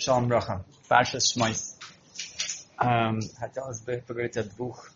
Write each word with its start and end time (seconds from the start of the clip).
Шалом 0.00 0.28
Броха. 0.28 0.64
Паша 0.88 1.20
Шмойс. 1.20 1.76
Эм, 2.78 3.20
хотелось 3.38 3.82
бы 3.82 4.02
поговорить 4.06 4.38
о 4.38 4.44
двух 4.44 4.90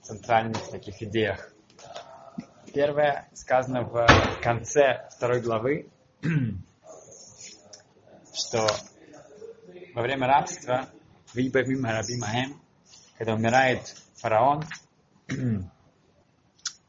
центральных 0.00 0.70
таких 0.70 1.02
идеях. 1.02 1.52
Первое 2.72 3.28
сказано 3.34 3.82
в 3.82 4.06
конце 4.40 5.08
второй 5.10 5.40
главы, 5.40 5.90
что 8.32 8.68
во 9.94 10.02
время 10.02 10.28
рабства 10.28 10.88
когда 13.18 13.34
умирает 13.34 13.96
фараон, 14.14 14.62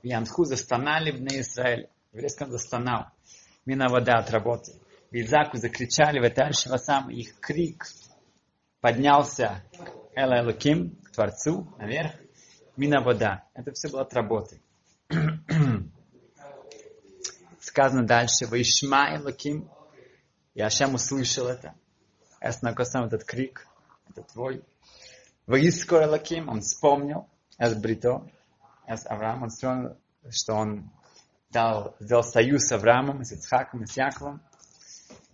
Янху 0.03 0.45
застонали 0.45 1.09
в 1.09 1.19
Израиль. 1.41 1.89
Еврейском 2.11 2.51
застонал. 2.51 3.07
Мина 3.65 3.89
вода 3.89 4.19
от 4.19 4.29
работы. 4.29 4.73
Визаку 5.13 5.57
закричали, 5.57 6.19
в 6.19 6.23
сам 6.79 7.11
их 7.11 7.39
крик 7.39 7.85
поднялся 8.81 9.63
к 10.15 10.41
Элуким, 10.41 10.95
к 11.03 11.11
Творцу, 11.11 11.71
наверх. 11.77 12.13
Мина 12.75 12.99
вода. 12.99 13.43
Это 13.53 13.71
все 13.73 13.89
было 13.89 14.01
от 14.01 14.13
работы. 14.15 14.59
Сказано 17.59 18.07
дальше, 18.07 18.47
Ваишма 18.47 19.15
Элуким. 19.15 19.69
И 20.55 20.61
Ашем 20.61 20.95
услышал 20.95 21.47
это. 21.47 21.75
Эснакосам 22.41 23.05
этот 23.05 23.23
крик, 23.23 23.67
это 24.09 24.23
твой. 24.23 24.63
Ваискор 25.45 26.05
Элуким, 26.05 26.49
он 26.49 26.61
вспомнил, 26.61 27.29
Эс 27.59 27.75
Брито, 27.75 28.27
Эс 28.87 29.05
Авраам, 29.05 29.43
он 29.43 29.49
вспомнил, 29.49 29.95
что 30.31 30.55
он 30.55 30.91
дал, 31.51 31.95
сделал 31.99 32.23
союз 32.23 32.63
с 32.63 32.71
Авраамом, 32.71 33.23
с 33.23 33.31
Ицхаком 33.31 33.85
с 33.85 33.95
Яковом. 33.95 34.41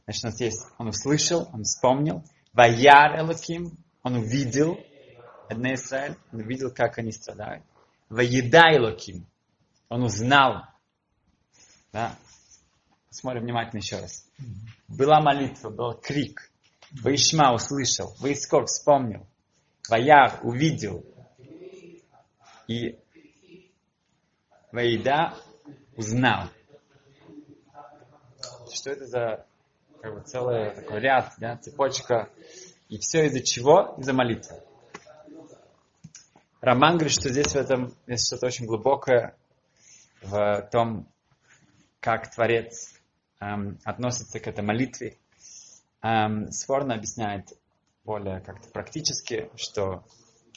Значит, 0.09 0.23
у 0.23 0.27
нас 0.27 0.41
есть, 0.41 0.65
он 0.79 0.87
услышал, 0.87 1.49
он 1.53 1.63
вспомнил. 1.63 2.23
Ваяр 2.53 3.19
Элоким, 3.19 3.77
он 4.01 4.15
увидел, 4.15 4.79
Эдне 5.49 5.75
Израиль, 5.75 6.15
он 6.31 6.39
увидел, 6.39 6.73
как 6.73 6.97
они 6.97 7.11
страдают. 7.11 7.63
Ваеда 8.09 8.75
Элоким, 8.75 9.27
он 9.87 10.01
узнал. 10.01 10.63
Да? 11.93 12.17
Посмотрим 13.07 13.43
внимательно 13.43 13.81
еще 13.81 13.99
раз. 13.99 14.27
Была 14.87 15.21
молитва, 15.21 15.69
был 15.69 15.93
крик. 15.93 16.51
Ваишма 17.03 17.53
услышал, 17.53 18.15
Ваискор 18.19 18.65
вспомнил. 18.65 19.27
Ваяр 19.91 20.39
увидел. 20.41 21.05
И 22.67 22.97
Ваида 24.71 25.35
узнал. 25.95 26.49
Что 28.73 28.89
это 28.89 29.05
за 29.05 29.48
как 30.01 30.13
бы 30.13 30.21
целый 30.21 30.71
такой 30.75 30.99
ряд, 30.99 31.33
да, 31.37 31.57
цепочка. 31.57 32.29
И 32.87 32.97
все 32.97 33.25
из-за 33.25 33.41
чего? 33.41 33.95
Из-за 33.97 34.13
молитвы. 34.13 34.61
Роман 36.61 36.97
говорит, 36.97 37.13
что 37.13 37.29
здесь 37.29 37.53
в 37.53 37.55
этом 37.55 37.95
есть 38.07 38.27
что-то 38.27 38.47
очень 38.47 38.65
глубокое 38.65 39.35
в 40.21 40.67
том, 40.71 41.07
как 42.01 42.33
Творец 42.33 42.93
эм, 43.39 43.79
относится 43.85 44.39
к 44.39 44.47
этой 44.47 44.63
молитве. 44.63 45.17
Эм, 46.01 46.51
Сворно 46.51 46.95
объясняет 46.95 47.47
более 48.03 48.41
как-то 48.41 48.69
практически, 48.71 49.49
что 49.55 50.03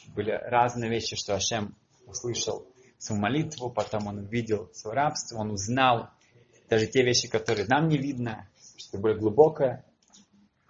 были 0.07 0.31
разные 0.31 0.89
вещи, 0.89 1.15
что 1.15 1.35
Ашем 1.35 1.75
услышал 2.05 2.67
свою 2.97 3.21
молитву, 3.21 3.69
потом 3.69 4.07
он 4.07 4.19
увидел 4.19 4.69
свое 4.73 4.95
рабство, 4.95 5.37
он 5.37 5.51
узнал 5.51 6.09
даже 6.69 6.87
те 6.87 7.03
вещи, 7.03 7.29
которые 7.29 7.67
нам 7.67 7.87
не 7.87 7.97
видно, 7.97 8.49
что 8.77 8.97
более 8.97 9.19
глубокое. 9.19 9.85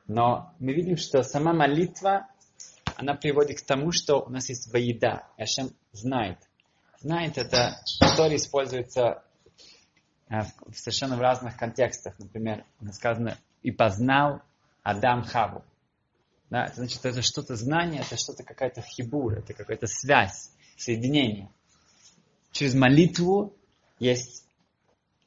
Но 0.08 0.54
мы 0.60 0.74
видим, 0.74 0.98
что 0.98 1.24
сама 1.24 1.54
молитва, 1.54 2.28
она 2.96 3.16
приводит 3.16 3.62
к 3.62 3.66
тому, 3.66 3.92
что 3.92 4.22
у 4.22 4.30
нас 4.30 4.50
есть 4.50 4.72
воеда. 4.72 5.28
И 5.38 5.44
Ашем 5.44 5.72
знает. 5.92 6.38
Знает 7.00 7.38
это, 7.38 7.76
который 8.00 8.38
используется 8.38 9.24
э, 10.30 10.42
в 10.66 10.76
совершенно 10.76 11.18
разных 11.18 11.58
контекстах. 11.58 12.18
Например, 12.20 12.66
сказано 12.92 13.38
«и 13.62 13.72
познал 13.72 14.42
Адам 14.84 15.24
Хаву». 15.24 15.64
Да, 16.50 16.66
это 16.66 16.76
значит, 16.76 17.04
это 17.04 17.22
что-то 17.22 17.56
знание, 17.56 18.02
это 18.02 18.16
что-то 18.16 18.44
какая-то 18.44 18.82
хибур, 18.82 19.34
это 19.34 19.54
какая-то 19.54 19.88
связь, 19.88 20.52
соединение. 20.78 21.50
Через 22.52 22.76
молитву 22.76 23.58
есть 23.98 24.46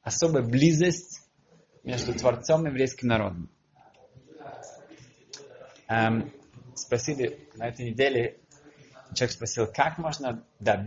особая 0.03 0.45
близость 0.45 1.26
между 1.87 2.13
Творцом 2.13 2.67
и 2.67 2.69
еврейским 2.69 3.09
народом. 3.09 3.49
Эм, 5.87 6.33
спросили 6.75 7.49
на 7.55 7.69
этой 7.69 7.89
неделе, 7.89 8.41
человек 9.15 9.33
спросил, 9.33 9.69
как 9.73 9.97
можно 9.97 10.45
доб... 10.59 10.81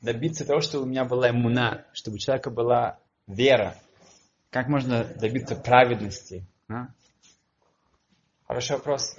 добиться 0.00 0.46
того, 0.46 0.60
чтобы 0.60 0.84
у 0.84 0.86
меня 0.86 1.04
была 1.04 1.30
иммуна, 1.30 1.84
чтобы 1.92 2.14
у 2.14 2.18
человека 2.18 2.50
была 2.50 3.00
вера. 3.26 3.76
Как 4.50 4.68
можно 4.68 5.04
добиться 5.04 5.56
праведности? 5.56 6.46
А? 6.68 6.86
Хороший 8.46 8.76
вопрос. 8.76 9.18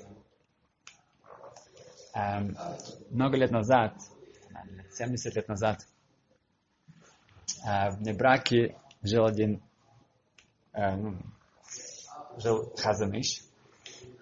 Эм, 2.14 2.56
много 3.10 3.36
лет 3.36 3.52
назад, 3.52 3.98
70 4.94 5.36
лет 5.36 5.50
назад, 5.50 5.86
в 7.66 8.02
Небраке 8.02 8.78
жил 9.02 9.26
один, 9.26 9.62
э, 10.74 10.96
ну, 10.96 11.18
жил 12.38 12.72
Хазаныш, 12.78 13.42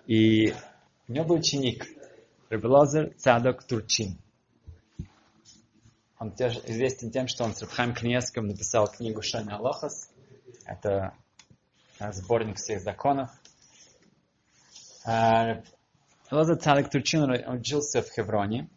и 0.07 0.53
у 1.09 1.11
него 1.11 1.25
был 1.25 1.35
ученик, 1.35 1.85
Рабелазер 2.49 3.13
Цадок 3.17 3.63
Турчин. 3.65 4.17
Он 6.19 6.31
тоже 6.31 6.61
известен 6.67 7.11
тем, 7.11 7.27
что 7.27 7.43
он 7.43 7.53
с 7.53 7.61
Рабхайм 7.61 7.93
Кнеском 7.93 8.47
написал 8.47 8.87
книгу 8.87 9.21
Шани 9.21 9.51
Алохас. 9.51 10.09
Это 10.65 11.13
э, 11.99 12.13
сборник 12.13 12.55
всех 12.57 12.79
законов. 12.79 13.29
Рабелазер 15.03 16.55
Цадок 16.59 16.89
Турчин 16.89 17.29
учился 17.49 18.01
в 18.01 18.09
Хевроне. 18.09 18.69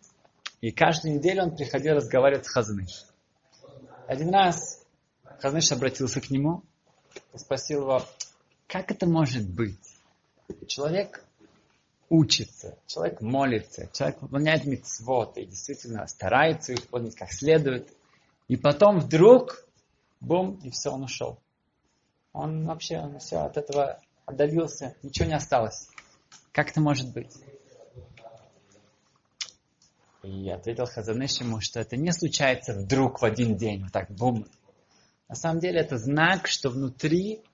И 0.61 0.73
каждую 0.73 1.15
неделю 1.19 1.45
он 1.45 1.57
приходил 1.57 1.95
разговаривать 1.95 2.47
с 2.47 2.49
Хазаныш. 2.49 3.07
Один 4.07 4.31
раз 4.31 4.85
Хазныш 5.41 5.73
обратился 5.73 6.21
к 6.21 6.31
нему 6.31 6.63
и 7.35 7.39
спросил 7.39 7.83
его, 7.83 8.03
как 8.69 8.91
это 8.91 9.07
может 9.07 9.49
быть? 9.49 9.97
Человек 10.69 11.25
учится, 12.09 12.79
человек 12.87 13.21
молится, 13.21 13.89
человек 13.93 14.23
выполняет 14.23 14.65
митцвот 14.65 15.37
и 15.39 15.45
действительно 15.45 16.07
старается 16.07 16.73
их 16.73 16.83
выполнить 16.83 17.17
как 17.17 17.33
следует. 17.33 17.89
И 18.47 18.57
потом 18.57 19.01
вдруг, 19.01 19.65
бум, 20.21 20.61
и 20.63 20.71
все, 20.71 20.91
он 20.91 21.03
ушел. 21.03 21.41
Он 22.33 22.67
вообще 22.67 22.99
он 22.99 23.19
все 23.19 23.39
от 23.39 23.57
этого 23.57 24.01
отдалился, 24.25 24.95
ничего 25.03 25.27
не 25.27 25.35
осталось. 25.35 25.89
Как 26.53 26.71
это 26.71 26.81
может 26.81 27.13
быть? 27.13 27.33
И 30.27 30.51
ответил 30.51 30.87
Хазаныш 30.87 31.41
ему, 31.41 31.61
что 31.61 31.79
это 31.79 31.97
не 31.97 32.11
случается 32.11 32.75
вдруг 32.75 33.23
в 33.23 33.25
один 33.25 33.57
день, 33.57 33.85
вот 33.85 33.93
так 33.93 34.11
бум. 34.11 34.45
На 35.29 35.37
самом 35.37 35.61
деле 35.61 35.79
это 35.79 35.99
знак, 35.99 36.49
что 36.49 36.69
внутри 36.69 37.45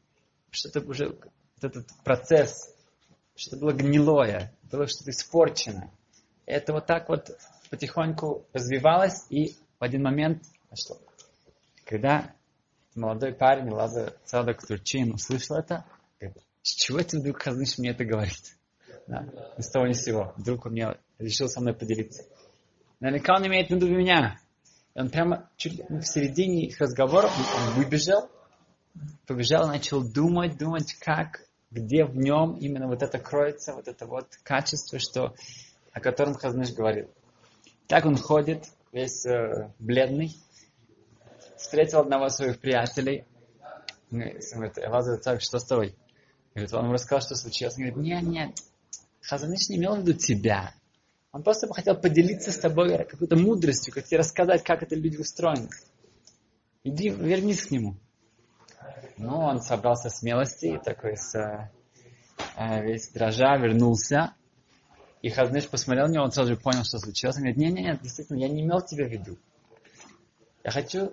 что-то 0.50 0.80
уже, 0.80 1.08
вот 1.10 1.30
этот 1.60 1.86
процесс, 2.02 2.74
что-то 3.36 3.58
было 3.58 3.72
гнилое, 3.72 4.54
было 4.70 4.86
что-то 4.86 5.10
испорчено. 5.10 5.90
И 6.46 6.50
это 6.50 6.72
вот 6.72 6.86
так 6.86 7.10
вот 7.10 7.36
потихоньку 7.68 8.46
развивалось, 8.54 9.26
и 9.28 9.54
в 9.78 9.84
один 9.84 10.02
момент, 10.02 10.42
что, 10.72 10.98
когда 11.84 12.34
молодой 12.94 13.34
парень, 13.34 13.68
Лаза 13.68 14.16
Цадок 14.24 14.66
Турчин, 14.66 15.12
услышал 15.12 15.56
это, 15.56 15.84
говорит, 16.18 16.42
с 16.62 16.70
чего 16.74 17.00
это 17.00 17.18
вдруг 17.18 17.42
Хазныш 17.42 17.76
мне 17.76 17.90
это 17.90 18.06
говорит? 18.06 18.56
Да, 19.06 19.26
ни 19.58 19.62
с 19.62 19.70
того 19.70 19.86
ни 19.86 19.92
с 19.92 20.04
сего. 20.04 20.32
Вдруг 20.38 20.64
он 20.64 20.72
мне 20.72 20.96
решил 21.18 21.48
со 21.48 21.60
мной 21.60 21.74
поделиться. 21.74 22.24
Наверняка 23.02 23.34
он 23.34 23.44
имеет 23.48 23.66
в 23.66 23.70
виду 23.72 23.88
меня. 23.88 24.38
И 24.94 25.00
он 25.00 25.10
прямо 25.10 25.50
чуть 25.56 25.80
в 25.88 26.04
середине 26.04 26.66
их 26.66 26.80
разговора 26.80 27.26
он, 27.26 27.74
выбежал, 27.74 28.30
побежал, 29.26 29.66
начал 29.66 30.08
думать, 30.08 30.56
думать, 30.56 30.94
как, 31.00 31.40
где 31.72 32.04
в 32.04 32.16
нем 32.16 32.56
именно 32.58 32.86
вот 32.86 33.02
это 33.02 33.18
кроется, 33.18 33.72
вот 33.72 33.88
это 33.88 34.06
вот 34.06 34.28
качество, 34.44 35.00
что, 35.00 35.34
о 35.92 35.98
котором 35.98 36.34
Хазныш 36.34 36.74
говорил. 36.74 37.10
Так 37.88 38.06
он 38.06 38.16
ходит, 38.16 38.66
весь 38.92 39.26
э, 39.26 39.72
бледный, 39.80 40.36
встретил 41.56 41.98
одного 41.98 42.26
из 42.26 42.36
своих 42.36 42.60
приятелей, 42.60 43.24
говорит, 44.12 44.78
Элазар 44.78 45.18
так, 45.18 45.42
что 45.42 45.58
с 45.58 45.64
тобой? 45.64 45.96
Говорит, 46.54 46.72
он 46.72 46.84
ему 46.84 46.92
рассказал, 46.92 47.22
что 47.22 47.34
случилось. 47.34 47.74
Он 47.78 47.82
говорит, 47.82 47.96
нет, 47.96 48.22
нет, 48.22 48.50
Хазаныш 49.22 49.70
не 49.70 49.78
имел 49.78 49.96
в 49.96 50.02
виду 50.02 50.12
тебя. 50.12 50.72
Он 51.32 51.42
просто 51.42 51.66
бы 51.66 51.74
хотел 51.74 51.96
поделиться 51.96 52.52
с 52.52 52.58
тобой 52.58 53.04
какой-то 53.04 53.36
мудростью, 53.36 53.92
как 53.92 54.04
тебе 54.04 54.18
рассказать, 54.18 54.62
как 54.62 54.82
это 54.82 54.94
люди 54.94 55.16
устроены. 55.16 55.68
Иди, 56.84 57.08
вернись 57.08 57.66
к 57.66 57.70
нему. 57.70 57.96
Ну, 59.16 59.38
он 59.38 59.62
собрался 59.62 60.10
смелости, 60.10 60.80
такой 60.84 61.16
с, 61.16 61.34
э, 61.34 62.82
весь 62.82 63.08
дрожа, 63.08 63.56
вернулся. 63.56 64.34
И 65.22 65.30
Хазнеш 65.30 65.68
посмотрел 65.68 66.08
на 66.08 66.12
него, 66.12 66.24
он 66.24 66.32
сразу 66.32 66.54
же 66.54 66.60
понял, 66.60 66.84
что 66.84 66.98
случилось. 66.98 67.36
Он 67.36 67.42
говорит, 67.42 67.58
нет-нет, 67.58 68.02
действительно, 68.02 68.38
я 68.38 68.48
не 68.48 68.62
имел 68.62 68.80
тебя 68.80 69.06
в 69.06 69.10
виду. 69.10 69.38
Я 70.64 70.70
хочу 70.70 71.12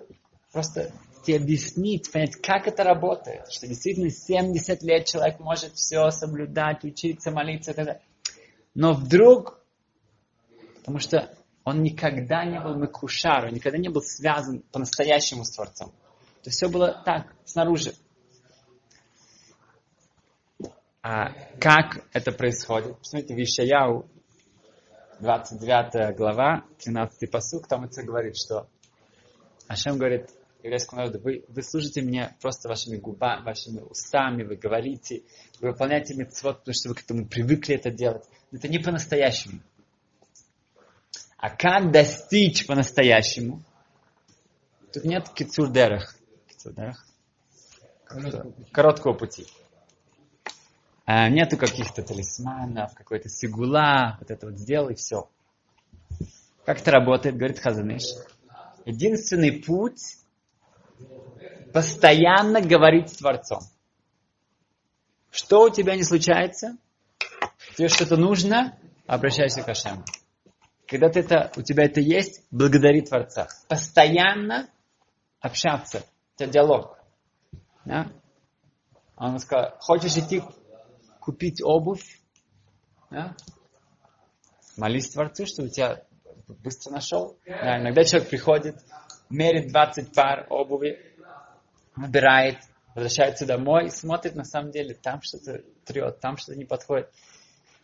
просто 0.52 0.92
тебе 1.24 1.36
объяснить, 1.36 2.10
понять, 2.10 2.34
как 2.36 2.66
это 2.66 2.82
работает. 2.82 3.50
Что 3.50 3.68
действительно 3.68 4.10
70 4.10 4.82
лет 4.82 5.06
человек 5.06 5.38
может 5.38 5.74
все 5.74 6.10
соблюдать, 6.10 6.84
учиться, 6.84 7.30
молиться 7.30 7.70
и 7.70 7.74
так 7.74 7.86
далее. 7.86 8.02
Но 8.74 8.92
вдруг, 8.94 9.59
потому 10.90 10.98
что 10.98 11.32
он 11.64 11.82
никогда 11.82 12.44
не 12.44 12.60
был 12.60 12.74
Мекушар, 12.74 13.46
он 13.46 13.52
никогда 13.52 13.78
не 13.78 13.88
был 13.88 14.02
связан 14.02 14.62
по-настоящему 14.72 15.44
с 15.44 15.50
Творцом. 15.50 15.90
То 16.42 16.48
есть 16.48 16.56
все 16.56 16.68
было 16.68 17.00
так, 17.04 17.32
снаружи. 17.44 17.94
А 21.02 21.32
как 21.60 22.04
это 22.12 22.32
происходит? 22.32 22.98
Посмотрите, 22.98 23.34
в 23.34 23.38
Ишаяу, 23.38 24.10
29 25.20 26.16
глава, 26.16 26.64
13 26.80 27.30
посук, 27.30 27.68
там 27.68 27.84
это 27.84 28.02
говорит, 28.02 28.36
что 28.36 28.68
Ашем 29.68 29.96
говорит 29.96 30.28
еврейскому 30.62 31.02
народу, 31.02 31.20
вы, 31.22 31.44
вы 31.48 31.62
служите 31.62 32.02
мне 32.02 32.36
просто 32.40 32.68
вашими 32.68 32.96
губами, 32.96 33.44
вашими 33.44 33.80
устами, 33.80 34.42
вы 34.42 34.56
говорите, 34.56 35.22
вы 35.60 35.70
выполняете 35.70 36.14
митцвот, 36.14 36.58
потому 36.58 36.74
что 36.74 36.88
вы 36.88 36.96
к 36.96 37.02
этому 37.02 37.26
привыкли 37.26 37.76
это 37.76 37.90
делать. 37.90 38.24
Но 38.50 38.58
это 38.58 38.68
не 38.68 38.78
по-настоящему. 38.78 39.60
А 41.40 41.48
как 41.48 41.90
достичь 41.90 42.66
по-настоящему? 42.66 43.62
Тут 44.92 45.04
нет 45.04 45.30
кицурдерах. 45.30 46.14
Кицурдерах? 46.46 47.06
Короткого 48.72 49.14
пути. 49.14 49.46
А, 51.06 51.30
нету 51.30 51.56
каких-то 51.56 52.02
талисманов, 52.02 52.92
какой-то 52.94 53.30
сигула, 53.30 54.18
вот 54.20 54.30
это 54.30 54.46
вот 54.48 54.58
сделай, 54.58 54.94
все. 54.96 55.30
Как 56.66 56.82
это 56.82 56.90
работает, 56.90 57.36
говорит 57.36 57.58
Хазаныш. 57.58 58.02
Единственный 58.84 59.62
путь 59.62 60.18
постоянно 61.72 62.60
говорить 62.60 63.08
с 63.08 63.16
Творцом. 63.16 63.60
Что 65.30 65.62
у 65.62 65.70
тебя 65.70 65.96
не 65.96 66.04
случается? 66.04 66.76
Тебе 67.76 67.88
что-то 67.88 68.16
нужно? 68.18 68.78
Обращайся 69.06 69.62
к 69.62 69.68
Ашему. 69.68 70.04
Когда 70.90 71.08
ты 71.08 71.20
это, 71.20 71.52
у 71.56 71.62
тебя 71.62 71.84
это 71.84 72.00
есть, 72.00 72.44
благодари 72.50 73.00
Творца. 73.02 73.46
Постоянно 73.68 74.68
общаться. 75.40 76.02
Это 76.36 76.50
диалог. 76.50 76.98
Да? 77.84 78.10
Он 79.16 79.38
сказал, 79.38 79.76
хочешь 79.78 80.16
идти 80.16 80.42
купить 81.20 81.62
обувь? 81.62 82.20
Да? 83.08 83.36
Молись 84.76 85.10
Творцу, 85.10 85.46
что 85.46 85.62
у 85.62 85.68
тебя 85.68 86.02
быстро 86.48 86.90
нашел. 86.90 87.38
Да, 87.46 87.80
иногда 87.80 88.02
человек 88.02 88.28
приходит, 88.28 88.76
мерит 89.28 89.70
20 89.70 90.12
пар 90.12 90.48
обуви, 90.50 90.98
набирает, 91.94 92.58
возвращается 92.96 93.46
домой 93.46 93.90
смотрит, 93.90 94.34
на 94.34 94.44
самом 94.44 94.72
деле, 94.72 94.94
там 94.94 95.22
что-то 95.22 95.62
трет, 95.84 96.18
там 96.18 96.36
что-то 96.36 96.58
не 96.58 96.64
подходит. 96.64 97.12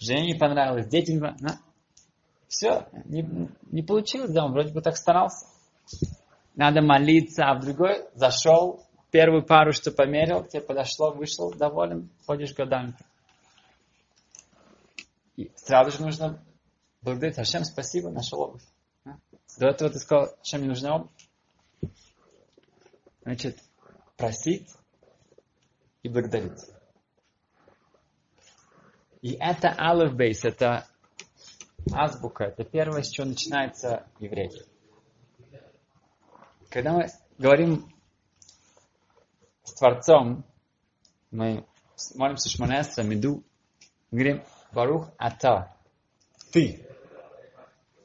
Жене 0.01 0.33
не 0.33 0.35
понравилось, 0.35 0.89
дети 0.89 1.13
не 1.13 1.21
понравилось. 1.21 1.61
Все, 2.57 2.89
не, 3.05 3.51
не 3.71 3.83
получилось, 3.83 4.35
он 4.35 4.53
вроде 4.53 4.73
бы 4.73 4.81
так 4.81 4.97
старался. 4.97 5.47
Надо 6.55 6.81
молиться, 6.81 7.45
а 7.45 7.55
в 7.55 7.61
другой 7.61 8.09
зашел, 8.15 8.83
первую 9.11 9.45
пару, 9.45 9.75
что 9.75 9.93
померил, 9.93 10.43
тебе 10.43 10.63
подошло, 10.63 11.13
вышел, 11.13 11.53
доволен, 11.53 12.09
ходишь 12.25 12.55
годами. 12.55 12.95
И 15.37 15.53
сразу 15.55 15.91
же 15.91 16.03
нужно 16.03 16.43
благодарить 17.03 17.39
Ашем, 17.39 17.63
спасибо, 17.63 18.09
нашел 18.09 18.41
обувь. 18.41 18.65
До 19.59 19.67
этого 19.67 19.91
ты 19.91 19.99
сказал, 19.99 20.35
Ашем, 20.41 20.63
не 20.63 20.69
нужна 20.69 20.97
обувь. 20.97 21.91
Значит, 23.21 23.59
просить 24.17 24.71
и 26.03 26.09
благодарить. 26.09 26.59
И 29.21 29.33
это 29.33 29.75
Алеф 29.77 30.15
Бейс, 30.15 30.43
это 30.43 30.87
азбука, 31.93 32.45
это 32.45 32.65
первое, 32.65 33.03
с 33.03 33.11
чего 33.11 33.27
начинается 33.27 34.07
еврей. 34.19 34.51
Когда 36.71 36.93
мы 36.93 37.07
говорим 37.39 37.93
с 39.65 39.73
Творцом, 39.75 40.45
мы 41.31 41.65
молимся 42.15 42.49
Шманесра, 42.49 43.03
Меду, 43.03 43.45
говорим 44.11 44.43
Барух 44.73 45.11
Ата, 45.17 45.75
ты. 46.53 46.87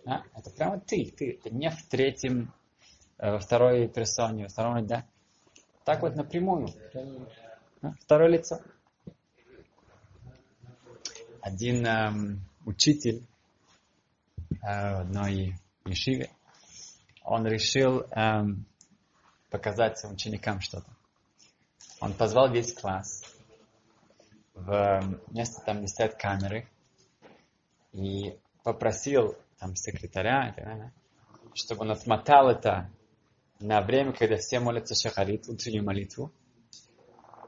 Да? 0.06 0.24
Это 0.36 0.50
прямо 0.52 0.80
ты, 0.80 1.12
ты. 1.18 1.34
Это 1.34 1.50
не 1.54 1.70
в 1.70 1.88
третьем, 1.88 2.54
э, 3.18 3.32
во 3.32 3.40
второй 3.40 3.88
персоне, 3.88 4.44
во 4.44 4.50
втором, 4.50 4.86
да? 4.86 5.06
Так 5.84 6.02
вот 6.02 6.16
напрямую. 6.16 6.68
Да? 7.82 7.94
Второе 8.02 8.30
лицо. 8.30 8.62
Один 11.42 11.86
эм, 11.86 12.42
учитель 12.66 13.26
одной 14.62 15.56
ешиве, 15.86 16.30
он 17.24 17.46
решил 17.48 18.02
эм, 18.12 18.66
показать 19.50 20.04
ученикам 20.06 20.60
что-то. 20.62 20.90
Он 22.00 22.14
позвал 22.14 22.52
весь 22.52 22.74
класс 22.74 23.24
в 24.54 25.20
место, 25.32 25.62
там, 25.66 25.78
где 25.78 25.88
стоят 25.88 26.16
камеры, 26.16 26.68
и 27.94 28.38
попросил 28.64 29.36
там 29.60 29.76
секретаря, 29.76 30.50
и 30.50 30.56
так 30.56 30.66
далее, 30.66 30.94
чтобы 31.54 31.82
он 31.82 31.92
отмотал 31.92 32.50
это 32.50 32.90
на 33.60 33.82
время, 33.82 34.14
когда 34.14 34.38
все 34.38 34.60
молятся 34.60 34.96
шахарит, 34.96 35.48
утреннюю 35.48 35.84
молитву. 35.84 36.34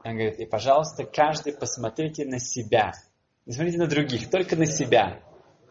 Он 0.04 0.12
говорит, 0.12 0.38
и, 0.38 0.46
пожалуйста, 0.46 1.04
каждый 1.04 1.52
посмотрите 1.54 2.26
на 2.26 2.38
себя. 2.38 2.92
Не 3.46 3.54
смотрите 3.54 3.78
на 3.78 3.86
других, 3.86 4.30
только 4.30 4.54
на 4.54 4.66
себя. 4.66 5.20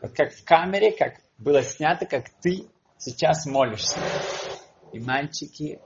Вот 0.02 0.14
как 0.14 0.34
в 0.34 0.44
камере, 0.44 0.92
как 0.92 1.23
было 1.38 1.62
снято, 1.64 2.06
как 2.06 2.30
ты 2.42 2.68
сейчас 2.98 3.46
молишься. 3.46 3.98
И 4.92 5.00
мальчики, 5.00 5.80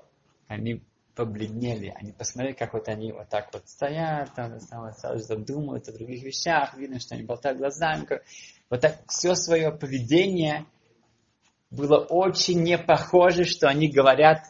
они 0.48 0.84
побледнели, 1.16 1.94
они 1.96 2.12
посмотрели, 2.12 2.54
как 2.54 2.74
вот 2.74 2.88
они 2.88 3.12
вот 3.12 3.28
так 3.30 3.52
вот 3.52 3.68
стоят, 3.68 4.34
там, 4.36 4.60
там 4.60 4.94
сразу 4.94 5.38
думают 5.38 5.88
о 5.88 5.94
других 5.94 6.24
вещах, 6.24 6.78
видно, 6.78 7.00
что 7.00 7.16
они 7.16 7.24
болтают 7.24 7.58
глазами. 7.58 8.06
Как... 8.06 8.24
Вот 8.70 8.82
так 8.82 9.00
все 9.08 9.34
свое 9.34 9.72
поведение 9.72 10.66
было 11.72 11.98
очень 11.98 12.62
не 12.62 12.78
похоже, 12.78 13.46
что 13.46 13.68
они 13.68 13.90
говорят 13.90 14.44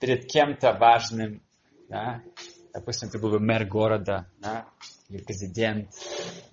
перед 0.00 0.30
кем-то 0.30 0.72
важным, 0.72 1.42
да? 1.88 2.22
допустим, 2.72 3.08
это 3.08 3.18
был 3.18 3.30
бы 3.30 3.40
мэр 3.40 3.66
города, 3.66 4.30
да? 4.38 4.66
или 5.08 5.22
президент, 5.22 5.90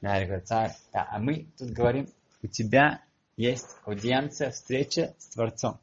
да, 0.02 0.22
или 0.22 0.40
царь, 0.40 0.72
да? 0.92 1.08
а 1.10 1.20
мы 1.20 1.48
тут 1.58 1.70
говорим, 1.70 2.08
у 2.42 2.48
тебя 2.48 3.02
есть 3.36 3.76
аудиенция, 3.86 4.52
встреча 4.52 5.16
с 5.18 5.28
Творцом. 5.30 5.80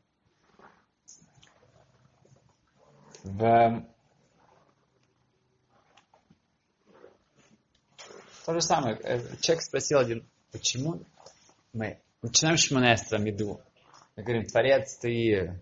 В... 3.23 3.87
То 8.47 8.55
же 8.55 8.61
самое. 8.63 8.97
Э, 9.03 9.37
человек 9.41 9.63
спросил 9.63 9.99
один, 9.99 10.29
почему 10.51 11.03
мы 11.73 12.01
начинаем 12.23 12.57
Шманестра 12.57 13.19
Меду. 13.19 13.61
Мы 14.17 14.23
говорим, 14.23 14.47
Творец, 14.47 14.97
ты 14.97 15.61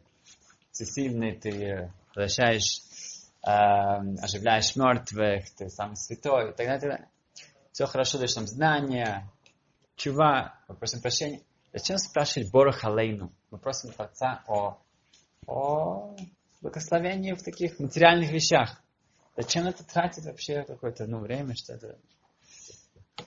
всесильный, 0.71 1.37
ты 1.37 1.93
возвращаешь, 2.15 2.81
э, 3.47 3.51
оживляешь 3.51 4.77
мертвых, 4.77 5.51
ты 5.57 5.69
самый 5.69 5.97
святой 5.97 6.51
и 6.51 6.55
так 6.55 6.81
далее. 6.81 7.09
Все 7.73 7.87
хорошо, 7.87 8.19
даешь 8.19 8.37
нам 8.37 8.47
знания, 8.47 9.31
чува, 9.97 10.59
мы 10.69 10.77
просим 10.77 11.01
прощения. 11.01 11.43
Зачем 11.73 11.99
спрашивать 11.99 12.51
Бора 12.51 12.73
Халейну? 12.73 13.33
Мы 13.51 13.59
просим 13.59 13.93
Творца 13.93 14.43
о, 14.47 14.79
о 15.47 16.17
благословении 16.63 17.33
в 17.33 17.43
таких 17.43 17.79
материальных 17.79 18.31
вещах. 18.31 18.83
Зачем 19.37 19.67
это 19.67 19.85
тратить 19.85 20.25
вообще 20.25 20.65
какое-то 20.65 21.07
ну, 21.07 21.21
время, 21.21 21.55
что 21.55 21.75
это... 21.75 21.99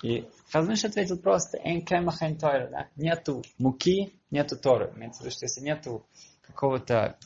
И 0.01 0.27
Хазныш 0.51 0.83
ответил 0.85 1.19
просто, 1.19 1.57
да? 1.57 2.87
нету 2.95 3.43
муки, 3.59 4.13
нету 4.31 4.57
Торы. 4.57 4.91
Имеется 4.95 5.21
в 5.21 5.25
виду, 5.25 5.35
что 5.35 5.45
если 5.45 5.61
нету 5.61 6.05
какого-то, 6.41 7.17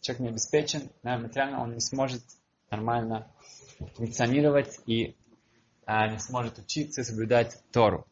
человек 0.00 0.20
не 0.20 0.28
обеспечен, 0.28 0.90
да, 1.02 1.16
материально 1.18 1.62
он 1.62 1.72
не 1.72 1.80
сможет 1.80 2.22
нормально 2.70 3.32
функционировать 3.94 4.78
и 4.86 5.16
а, 5.86 6.08
не 6.08 6.18
сможет 6.18 6.58
учиться 6.58 7.02
соблюдать 7.02 7.56
Тору. 7.72 8.06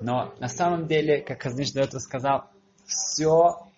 Но 0.00 0.34
на 0.38 0.48
самом 0.48 0.86
деле, 0.86 1.22
как 1.22 1.42
Хазниш 1.42 1.72
до 1.72 1.82
этого 1.82 2.00
сказал, 2.00 2.50
все 2.86 3.68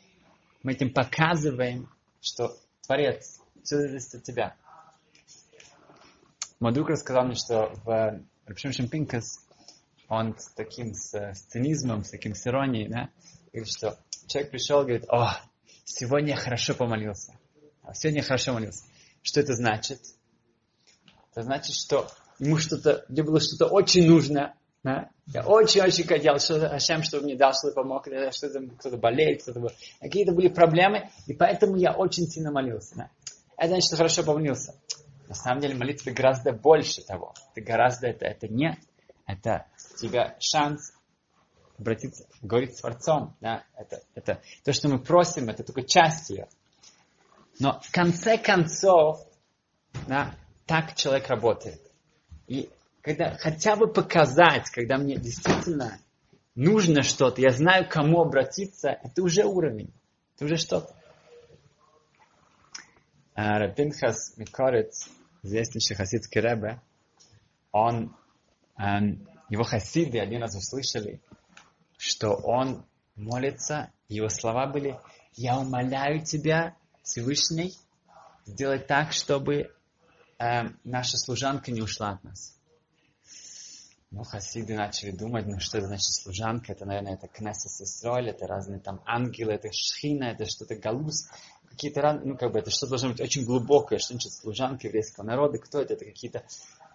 мы 0.63 0.73
этим 0.73 0.93
показываем, 0.93 1.89
что 2.21 2.57
Творец, 2.87 3.41
все 3.63 3.77
зависит 3.77 4.15
от 4.17 4.23
тебя. 4.25 4.57
мой 6.61 6.73
рассказал 6.73 7.25
мне, 7.25 7.35
что 7.35 7.73
в 7.85 8.21
Рапшим 8.47 8.73
Шимпинкас 8.73 9.47
он 10.09 10.39
с 10.39 10.53
таким 10.53 10.95
с, 10.95 11.15
с 11.15 11.41
цинизмом, 11.43 12.05
с 12.05 12.11
таким 12.11 12.35
с 12.35 12.47
иронией, 12.47 12.89
да, 12.89 13.11
говорит, 13.53 13.73
что 13.73 13.99
человек 14.27 14.51
пришел 14.51 14.83
говорит, 14.83 15.09
о, 15.09 15.41
сегодня 15.85 16.31
я 16.31 16.37
хорошо 16.37 16.75
помолился. 16.75 17.39
А 17.83 17.95
сегодня 17.95 18.21
я 18.21 18.27
хорошо 18.27 18.53
молился. 18.53 18.85
Что 19.23 19.41
это 19.41 19.55
значит? 19.55 20.01
Это 21.33 21.43
значит, 21.43 21.75
что 21.75 22.09
ему 22.39 22.59
что-то, 22.59 23.05
мне 23.09 23.23
было 23.23 23.41
что-то 23.41 23.67
очень 23.67 24.07
нужно, 24.07 24.55
да? 24.87 25.11
Я 25.27 25.45
очень-очень 25.45 26.05
хотел, 26.05 26.39
что 26.39 26.65
Ашем, 26.69 27.03
чтобы 27.03 27.25
мне 27.25 27.35
дал, 27.35 27.53
что-то 27.53 27.75
помог, 27.75 28.07
что-то 28.31 28.61
кто-то 28.79 28.97
болеет, 28.97 29.43
кто-то 29.43 29.59
был. 29.59 29.71
Какие-то 30.01 30.31
были 30.31 30.47
проблемы, 30.47 31.11
и 31.27 31.35
поэтому 31.35 31.75
я 31.75 31.91
очень 31.93 32.29
сильно 32.29 32.53
молился. 32.53 32.95
Да? 32.95 33.11
Это 33.57 33.71
значит, 33.71 33.87
что 33.89 33.97
хорошо 33.97 34.23
помолился. 34.23 34.77
На 35.27 35.35
самом 35.35 35.61
деле 35.61 35.75
молитва 35.75 36.13
гораздо 36.13 36.53
больше 36.53 37.03
того. 37.03 37.35
Это 37.53 37.67
гораздо, 37.67 38.07
это, 38.07 38.27
это 38.27 38.47
не, 38.47 38.79
это 39.27 39.67
у 39.93 39.99
тебя 39.99 40.37
шанс 40.39 40.93
обратиться, 41.77 42.29
говорить 42.41 42.77
с 42.77 42.81
Творцом. 42.81 43.35
Да? 43.41 43.65
Это, 43.77 44.03
это 44.15 44.41
то, 44.63 44.73
что 44.73 44.89
мы 44.89 45.01
просим, 45.01 45.49
это 45.49 45.65
только 45.65 45.83
часть 45.83 46.31
ее. 46.31 46.47
Но 47.59 47.81
в 47.83 47.91
конце 47.91 48.39
концов, 48.39 49.27
да, 50.07 50.37
так 50.65 50.95
человек 50.95 51.27
работает. 51.27 51.81
И 52.47 52.71
когда 53.07 53.37
хотя 53.37 53.77
бы 53.77 53.87
показать, 53.87 54.69
когда 54.71 54.99
мне 54.99 55.17
действительно 55.17 55.97
нужно 56.57 57.03
что-то, 57.03 57.41
я 57.41 57.51
знаю, 57.51 57.87
к 57.87 57.93
кому 57.93 58.21
обратиться, 58.21 58.89
это 58.89 59.23
уже 59.23 59.45
уровень, 59.45 59.95
это 60.35 60.47
уже 60.47 60.57
что-то. 60.57 60.93
А, 63.35 63.61
Рапинхас 63.61 64.37
Микорец, 64.37 65.09
известнейший 65.45 65.95
хасидский 65.95 66.41
рэбе, 66.41 66.81
он, 67.71 68.13
эм, 68.77 69.29
его 69.51 69.63
хасиды 69.63 70.19
один 70.19 70.43
раз 70.43 70.57
услышали, 70.57 71.21
что 71.97 72.33
он 72.33 72.85
молится, 73.15 73.93
его 74.09 74.29
слова 74.29 74.67
были, 74.67 74.99
я 75.35 75.57
умоляю 75.61 76.25
тебя, 76.25 76.75
Всевышний, 77.05 77.73
сделать 78.47 78.89
так, 78.89 79.13
чтобы 79.13 79.71
э, 80.41 80.63
наша 80.83 81.17
служанка 81.19 81.71
не 81.71 81.83
ушла 81.83 82.11
от 82.11 82.25
нас. 82.25 82.56
Ну, 84.13 84.23
хасиды 84.23 84.77
начали 84.77 85.11
думать, 85.11 85.47
ну, 85.47 85.59
что 85.59 85.79
это 85.79 85.89
значит 85.89 86.15
служанка, 86.15 86.73
это, 86.73 86.87
наверное, 86.87 87.15
это 87.15 87.27
Кнессес 87.27 87.81
Исроль, 87.81 88.31
это 88.31 88.47
разные 88.47 88.79
там 88.79 89.03
ангелы, 89.05 89.53
это 89.53 89.69
шхина, 89.73 90.25
это 90.25 90.47
что-то 90.47 90.77
галус, 90.77 91.29
какие-то 91.69 92.03
разные, 92.03 92.33
ну, 92.33 92.37
как 92.39 92.53
бы, 92.53 92.59
это 92.61 92.71
что 92.71 92.87
должно 92.87 93.11
быть 93.11 93.21
очень 93.21 93.45
глубокое, 93.45 93.99
что 93.99 94.15
значит 94.15 94.33
служанка 94.33 94.87
еврейского 94.87 95.25
народа, 95.25 95.59
кто 95.59 95.81
это, 95.81 95.95
это 95.95 96.05
какие-то 96.05 96.45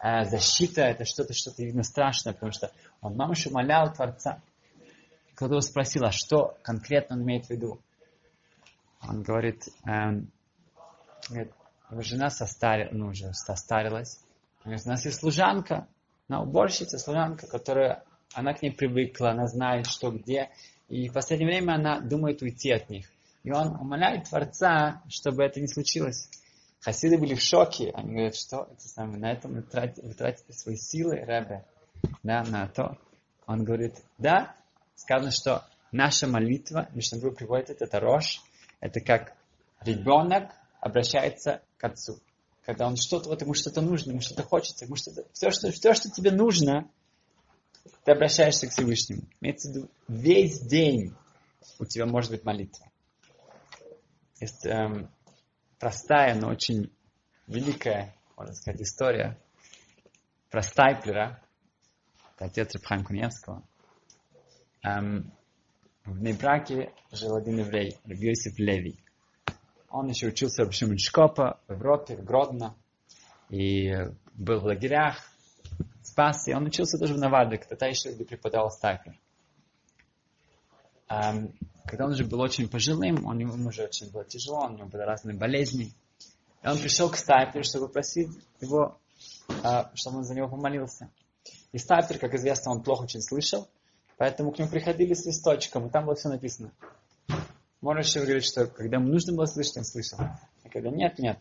э, 0.02 0.24
защита, 0.24 0.84
это 0.84 1.04
что-то, 1.04 1.34
что-то, 1.34 1.64
видно, 1.64 1.84
страшное, 1.84 2.34
потому 2.34 2.54
что 2.54 2.72
он 3.02 3.16
мамыш 3.18 3.46
умолял 3.46 3.94
Творца. 3.94 4.42
Кто-то 5.36 5.60
спросил, 5.60 6.06
а 6.06 6.12
что 6.12 6.58
конкретно 6.64 7.18
он 7.18 7.24
имеет 7.24 7.48
в 7.48 7.50
виду? 7.50 7.82
Он 9.02 9.22
говорит, 9.22 9.68
эм, 9.86 10.32
говорит 11.28 11.52
его 11.90 12.02
жена 12.04 12.30
состарилась, 12.30 12.94
ну, 12.94 13.08
уже 13.08 13.34
состарилась, 13.34 14.22
у 14.64 14.70
нас 14.70 15.06
есть 15.06 15.20
служанка, 15.20 15.88
она 16.32 16.44
уборщица, 16.44 16.98
служанка, 16.98 17.46
которая, 17.46 18.06
она 18.34 18.54
к 18.54 18.62
ней 18.62 18.72
привыкла, 18.72 19.32
она 19.32 19.48
знает, 19.48 19.86
что 19.88 20.12
где. 20.12 20.50
И 20.88 21.10
в 21.10 21.14
последнее 21.14 21.50
время 21.50 21.74
она 21.74 22.00
думает 22.00 22.42
уйти 22.42 22.72
от 22.72 22.90
них. 22.90 23.12
И 23.44 23.52
он 23.52 23.76
умоляет 23.76 24.30
Творца, 24.30 25.02
чтобы 25.10 25.44
это 25.44 25.60
не 25.60 25.68
случилось. 25.68 26.30
Хасиды 26.80 27.18
были 27.18 27.36
в 27.36 27.42
шоке. 27.42 27.92
Они 27.94 28.14
говорят, 28.14 28.36
что 28.36 28.70
это 28.72 28.88
самое, 28.88 29.20
на 29.20 29.32
этом 29.34 29.56
вы 29.56 29.62
тратите, 29.62 30.08
вы 30.08 30.14
тратите 30.14 30.54
свои 30.54 30.78
силы, 30.78 31.18
Ребе, 31.18 31.66
да, 32.24 32.44
на 32.44 32.66
то. 32.70 32.98
Он 33.46 33.66
говорит, 33.66 33.96
да, 34.18 34.56
сказано, 34.96 35.32
что 35.32 35.66
наша 35.92 36.28
молитва, 36.28 36.88
Мишнабру 36.94 37.34
приводит 37.34 37.72
это, 37.72 37.86
это 37.86 38.00
рожь, 38.00 38.42
это 38.80 39.02
как 39.02 39.34
ребенок 39.82 40.50
обращается 40.80 41.62
к 41.78 41.84
отцу 41.84 42.22
когда 42.72 42.88
он 42.88 42.96
что-то, 42.96 43.28
вот 43.28 43.42
ему 43.42 43.54
что-то 43.54 43.82
нужно, 43.82 44.12
ему 44.12 44.22
что-то 44.22 44.44
хочется, 44.44 44.86
ему 44.86 44.96
что-то, 44.96 45.26
все, 45.34 45.52
что, 45.52 45.72
все, 45.72 45.94
что 45.94 46.10
тебе 46.10 46.32
нужно, 46.32 46.90
ты 48.06 48.14
обращаешься 48.14 48.68
к 48.68 48.72
Всевышнему. 48.72 49.24
Имеется 49.42 49.68
в 49.70 49.76
виду, 49.76 49.92
весь 50.08 50.62
день 50.62 51.14
у 51.80 51.86
тебя 51.86 52.06
может 52.06 52.32
быть 52.32 52.46
молитва. 52.46 52.90
Есть 54.40 54.66
эм, 54.66 55.12
простая, 55.80 56.34
но 56.36 56.48
очень 56.48 56.96
великая, 57.46 58.16
можно 58.38 58.56
сказать, 58.56 58.82
история 58.82 59.38
про 60.50 60.62
Стайплера, 60.62 61.44
это 62.36 62.46
отец 62.46 62.74
Рабхайм 62.74 63.04
Куневского. 63.04 63.68
Эм, 64.84 65.34
в 66.06 66.22
Нейбраке 66.22 66.94
жил 67.12 67.36
один 67.36 67.60
еврей, 67.60 67.98
Рабиосиф 68.06 68.58
Леви. 68.58 69.04
Он 69.92 70.08
еще 70.08 70.28
учился 70.28 70.64
в 70.64 70.72
Шкопа 70.72 71.60
в 71.68 71.74
Европе, 71.74 72.16
в 72.16 72.24
Гродно. 72.24 72.76
И 73.50 73.92
был 74.34 74.62
в 74.62 74.66
лагерях, 74.66 75.18
спасся. 76.02 76.56
Он 76.56 76.66
учился 76.66 76.98
тоже 76.98 77.14
в 77.14 77.18
Наварде, 77.18 77.58
когда 77.58 77.88
еще 77.88 78.14
где 78.14 78.24
преподавал 78.24 78.72
Стайпер. 78.72 79.20
Когда 81.08 82.06
он 82.06 82.12
уже 82.12 82.24
был 82.24 82.40
очень 82.40 82.70
пожилым, 82.70 83.26
он, 83.26 83.40
ему 83.40 83.68
уже 83.68 83.84
очень 83.84 84.10
было 84.12 84.24
тяжело, 84.24 84.68
у 84.68 84.70
него 84.70 84.88
были 84.88 85.02
разные 85.02 85.38
болезни. 85.38 85.94
И 86.64 86.68
он 86.68 86.78
пришел 86.78 87.10
к 87.10 87.18
Стайперу, 87.18 87.66
чтобы 87.66 87.90
просить 87.90 88.30
его, 88.62 88.98
а, 89.64 89.92
чтобы 89.96 90.20
он 90.20 90.24
за 90.24 90.36
него 90.36 90.48
помолился. 90.48 91.10
И 91.74 91.78
Стайпер, 91.78 92.18
как 92.18 92.34
известно, 92.36 92.72
он 92.72 92.84
плохо 92.84 93.04
очень 93.04 93.22
слышал, 93.22 93.68
поэтому 94.18 94.52
к 94.52 94.60
нему 94.60 94.70
приходили 94.70 95.14
с 95.14 95.26
листочком, 95.26 95.88
и 95.88 95.90
там 95.90 96.06
было 96.06 96.16
все 96.16 96.30
написано. 96.30 96.72
Можно 97.82 98.02
еще 98.02 98.22
говорить, 98.22 98.46
что 98.46 98.68
когда 98.68 99.00
нужно 99.00 99.34
было 99.34 99.46
слышать, 99.46 99.78
он 99.78 99.84
слышал. 99.84 100.20
А 100.20 100.70
когда 100.70 100.90
нет, 100.90 101.18
нет. 101.18 101.40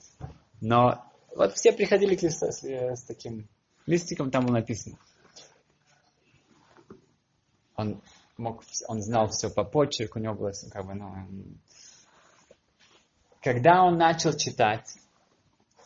Но 0.60 1.04
вот 1.36 1.54
все 1.54 1.72
приходили 1.72 2.16
к 2.16 2.22
листу 2.22 2.50
с, 2.50 2.64
с 2.64 3.04
таким 3.04 3.48
листиком, 3.86 4.30
там 4.30 4.46
было 4.46 4.54
написано. 4.54 4.98
Он 7.76 8.02
мог, 8.36 8.62
он 8.88 9.02
знал 9.02 9.28
все 9.28 9.50
по 9.50 9.64
почерку, 9.64 10.18
у 10.18 10.22
него 10.22 10.34
было 10.34 10.52
все 10.52 10.70
как 10.70 10.86
бы, 10.86 10.94
ну, 10.94 11.14
когда 13.42 13.84
он 13.84 13.96
начал 13.96 14.34
читать, 14.34 14.98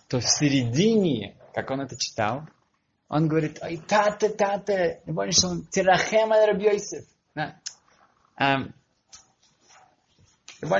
то 0.08 0.20
в 0.20 0.28
середине, 0.28 1.36
как 1.52 1.70
он 1.70 1.80
это 1.80 1.96
читал, 1.96 2.42
он 3.08 3.28
говорит, 3.28 3.60
ой, 3.62 3.76
тата, 3.76 4.28
тата, 4.28 5.00
не 5.06 5.12
помнишь, 5.12 5.44
он 5.44 5.66
тирахем 5.66 6.32
аль 6.32 6.56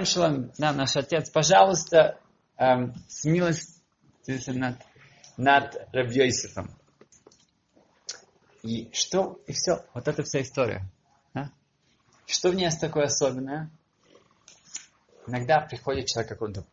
Шалом, 0.05 0.53
да, 0.59 0.73
наш 0.73 0.97
отец, 0.97 1.31
пожалуйста, 1.31 2.19
эм, 2.57 2.95
смилость 3.09 3.83
над, 4.27 4.79
над 5.37 5.77
Рабьёйсифом. 5.93 6.71
И 8.63 8.91
что, 8.93 9.41
и 9.47 9.53
все, 9.53 9.85
вот 9.93 10.09
это 10.09 10.23
вся 10.23 10.41
история. 10.41 10.91
Да? 11.35 11.51
Что 12.27 12.51
в 12.51 12.55
ней 12.55 12.65
есть 12.65 12.81
такое 12.81 13.05
особенное? 13.05 13.71
Иногда 15.27 15.61
приходит 15.61 16.07
человек 16.07 16.31
какому-то 16.31 16.67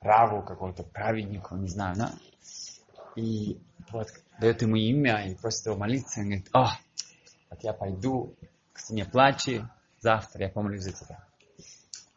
праву, 0.00 0.42
какому-то 0.42 0.82
праведнику, 0.82 1.56
не 1.56 1.68
знаю, 1.68 1.96
да? 1.96 2.12
и 3.16 3.58
вот 3.90 4.08
дает 4.38 4.62
ему 4.62 4.76
имя 4.76 5.26
и 5.26 5.34
просит 5.34 5.66
его 5.66 5.76
молиться, 5.76 6.20
и 6.20 6.22
он 6.22 6.28
говорит, 6.28 6.48
о, 6.52 6.70
вот 7.50 7.64
я 7.64 7.72
пойду 7.72 8.36
к 8.72 8.78
стене 8.78 9.04
плачи, 9.04 9.66
завтра 10.00 10.44
я 10.44 10.48
помолюсь 10.50 10.82
за 10.82 10.92
тебя. 10.92 11.24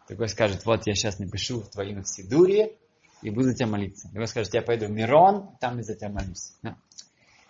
Другой 0.09 0.27
скажет, 0.27 0.65
вот 0.65 0.87
я 0.87 0.95
сейчас 0.95 1.19
напишу 1.19 1.61
в 1.61 1.69
твоем 1.69 2.03
Сидуре 2.03 2.75
и 3.21 3.29
буду 3.29 3.49
за 3.49 3.53
тебя 3.53 3.67
молиться. 3.67 4.07
Другой 4.07 4.27
скажет, 4.27 4.51
я 4.55 4.63
пойду 4.63 4.87
в 4.87 4.89
Мирон, 4.89 5.55
там 5.61 5.79
и 5.79 5.83
за 5.83 5.95
тебя 5.95 6.09
молюсь. 6.09 6.53
Да. 6.63 6.77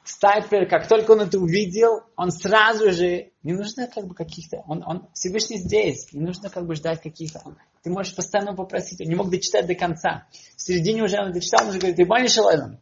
Стайпер, 0.03 0.67
как 0.67 0.87
только 0.87 1.11
он 1.11 1.21
это 1.21 1.39
увидел, 1.39 2.01
он 2.17 2.31
сразу 2.31 2.91
же, 2.91 3.31
не 3.43 3.53
нужно 3.53 3.87
как 3.87 4.07
бы 4.07 4.13
каких-то, 4.13 4.57
он, 4.67 4.83
он 4.85 5.07
Всевышний 5.13 5.57
здесь, 5.57 6.11
не 6.11 6.19
нужно 6.19 6.49
как 6.49 6.65
бы 6.65 6.75
ждать 6.75 7.01
каких-то, 7.01 7.41
ты 7.83 7.91
можешь 7.91 8.15
постоянно 8.15 8.53
попросить, 8.53 8.99
он 8.99 9.07
не 9.07 9.15
мог 9.15 9.29
дочитать 9.29 9.65
до 9.65 9.75
конца. 9.75 10.27
В 10.57 10.61
середине 10.61 11.03
уже 11.03 11.17
он 11.17 11.31
дочитал, 11.31 11.63
он 11.63 11.69
уже 11.69 11.79
говорит, 11.79 11.95
ты 11.95 12.05
понял, 12.05 12.27
Шалайном? 12.27 12.79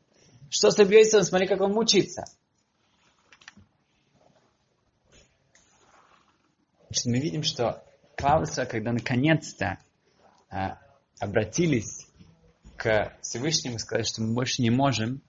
Что 0.50 0.72
с 0.72 0.80
Рабьёйсом, 0.80 1.22
смотри, 1.24 1.48
как 1.48 1.62
он 1.62 1.74
мучится. 1.74 2.24
Значит, 6.88 7.06
мы 7.06 7.20
видим, 7.20 7.44
что 7.44 7.84
Клауса, 8.18 8.66
когда 8.66 8.92
наконец-то 8.92 9.78
а, 10.50 10.80
обратились 11.20 12.08
к 12.76 13.16
Всевышнему 13.22 13.76
и 13.76 13.80
сказали, 13.80 14.04
что 14.06 14.22
мы 14.22 14.34
больше 14.34 14.64
не 14.64 14.72
можем, 14.72 15.22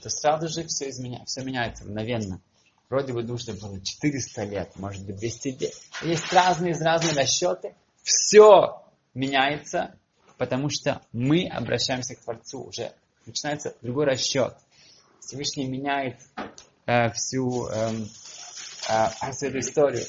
то 0.00 0.08
сразу 0.08 0.48
же 0.48 0.64
все, 0.66 0.88
изменя... 0.90 1.24
все 1.26 1.42
меняется 1.42 1.84
мгновенно. 1.84 2.40
Вроде 2.88 3.12
бы 3.12 3.24
нужно 3.24 3.54
было 3.54 3.80
400 3.80 4.44
лет, 4.44 4.70
может 4.76 5.04
быть 5.04 5.16
200 5.16 5.48
лет. 5.60 5.74
Есть 6.02 6.32
разные, 6.32 6.74
разные 6.74 7.14
расчеты. 7.14 7.74
Все 8.04 8.80
меняется, 9.12 9.98
потому 10.38 10.70
что 10.70 11.02
мы 11.12 11.48
обращаемся 11.48 12.14
к 12.14 12.20
Творцу. 12.20 12.62
Уже 12.62 12.92
начинается 13.26 13.74
другой 13.82 14.04
расчет. 14.04 14.54
Всевышний 15.18 15.66
меняет 15.66 16.20
э, 16.86 17.10
всю, 17.10 17.66
э, 17.66 17.90
э, 18.88 19.32
всю 19.32 19.46
эту 19.46 19.58
историю. 19.58 20.04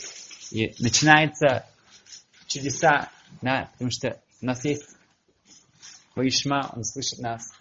И 0.51 0.75
начинается 0.77 1.65
чудеса, 2.47 3.09
да, 3.41 3.69
потому 3.73 3.91
что 3.91 4.19
у 4.41 4.45
нас 4.45 4.63
есть 4.65 4.95
Ваишма, 6.15 6.71
он 6.75 6.83
слышит 6.83 7.19
нас, 7.19 7.51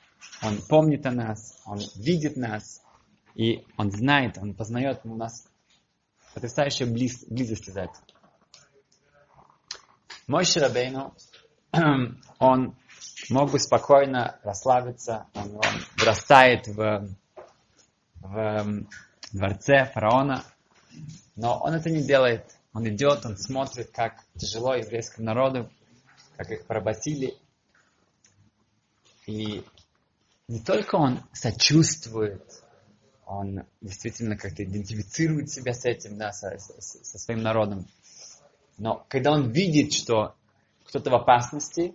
он 0.42 0.58
помнит 0.68 1.04
о 1.06 1.10
нас, 1.10 1.60
он 1.66 1.78
видит 1.96 2.36
нас, 2.36 2.82
и 3.34 3.64
он 3.76 3.90
знает, 3.90 4.38
он 4.38 4.54
познает 4.54 5.00
у 5.04 5.14
нас 5.14 5.46
потрясающая 6.34 6.86
близ, 6.86 7.24
близость 7.28 7.68
из 7.68 7.76
этого. 7.76 8.04
Мой 10.26 10.44
Ширабейну, 10.44 11.14
он 12.38 12.76
мог 13.30 13.50
бы 13.50 13.58
спокойно 13.58 14.38
расслабиться, 14.42 15.26
он, 15.34 15.56
он 15.56 15.84
вырастает 15.98 16.66
в, 16.66 17.08
в 18.20 18.86
дворце 19.32 19.84
фараона, 19.92 20.44
но 21.36 21.58
он 21.58 21.74
это 21.74 21.90
не 21.90 22.02
делает. 22.02 22.55
Он 22.76 22.86
идет, 22.86 23.24
он 23.24 23.38
смотрит, 23.38 23.90
как 23.90 24.22
тяжело 24.36 24.74
еврейскому 24.74 25.24
народу, 25.24 25.70
как 26.36 26.50
их 26.50 26.66
поработили. 26.66 27.38
И 29.26 29.64
не 30.46 30.60
только 30.60 30.96
он 30.96 31.22
сочувствует, 31.32 32.44
он 33.24 33.64
действительно 33.80 34.36
как-то 34.36 34.62
идентифицирует 34.62 35.48
себя 35.48 35.72
с 35.72 35.86
этим, 35.86 36.18
да, 36.18 36.32
со, 36.32 36.58
со, 36.58 37.18
своим 37.18 37.40
народом. 37.40 37.86
Но 38.76 39.06
когда 39.08 39.32
он 39.32 39.52
видит, 39.52 39.94
что 39.94 40.36
кто-то 40.84 41.08
в 41.08 41.14
опасности, 41.14 41.94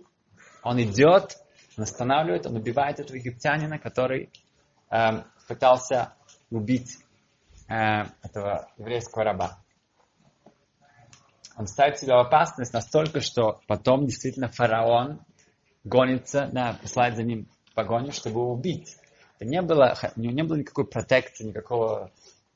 он 0.64 0.82
идет, 0.82 1.38
он 1.76 1.84
останавливает, 1.84 2.46
он 2.46 2.56
убивает 2.56 2.98
этого 2.98 3.16
египтянина, 3.16 3.78
который 3.78 4.30
э, 4.90 5.22
пытался 5.46 6.14
убить 6.50 6.98
э, 7.68 8.02
этого 8.24 8.68
еврейского 8.78 9.22
раба 9.22 9.61
он 11.56 11.66
ставит 11.66 11.98
себя 11.98 12.16
в 12.16 12.26
опасность 12.26 12.72
настолько, 12.72 13.20
что 13.20 13.60
потом 13.66 14.06
действительно 14.06 14.48
фараон 14.48 15.20
гонится, 15.84 16.48
да, 16.52 16.78
посылает 16.80 17.16
за 17.16 17.22
ним 17.22 17.48
погоню, 17.74 18.12
чтобы 18.12 18.40
его 18.40 18.52
убить. 18.52 18.96
Это 19.38 19.48
не 19.48 19.62
было, 19.62 19.96
у 20.16 20.20
него 20.20 20.32
не 20.32 20.42
было 20.42 20.56
никакой 20.56 20.86
протекции, 20.86 21.44
никакого 21.44 22.10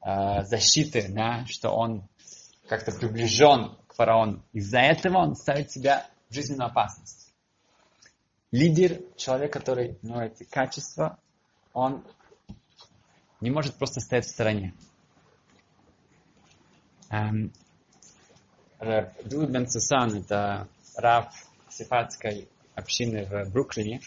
э, 0.04 0.44
защиты, 0.44 1.06
да, 1.08 1.44
что 1.46 1.70
он 1.70 2.08
как-то 2.68 2.92
приближен 2.92 3.76
к 3.86 3.94
фараону. 3.94 4.42
Из-за 4.52 4.78
этого 4.78 5.18
он 5.18 5.34
ставит 5.34 5.70
себя 5.70 6.06
в 6.28 6.34
жизненную 6.34 6.68
опасность. 6.68 7.32
Лидер, 8.52 9.00
человек, 9.16 9.52
который 9.52 9.98
у 10.02 10.06
него 10.06 10.22
эти 10.22 10.44
качества, 10.44 11.18
он 11.72 12.04
не 13.40 13.50
может 13.50 13.76
просто 13.76 14.00
стоять 14.00 14.24
в 14.24 14.30
стороне. 14.30 14.74
Эм, 17.10 17.52
Дуд 18.78 19.50
Бен 19.50 19.68
Сусан, 19.68 20.18
это 20.18 20.68
раб 20.96 21.32
сифатской 21.70 22.48
общины 22.74 23.24
в 23.24 23.50
Бруклине. 23.50 24.00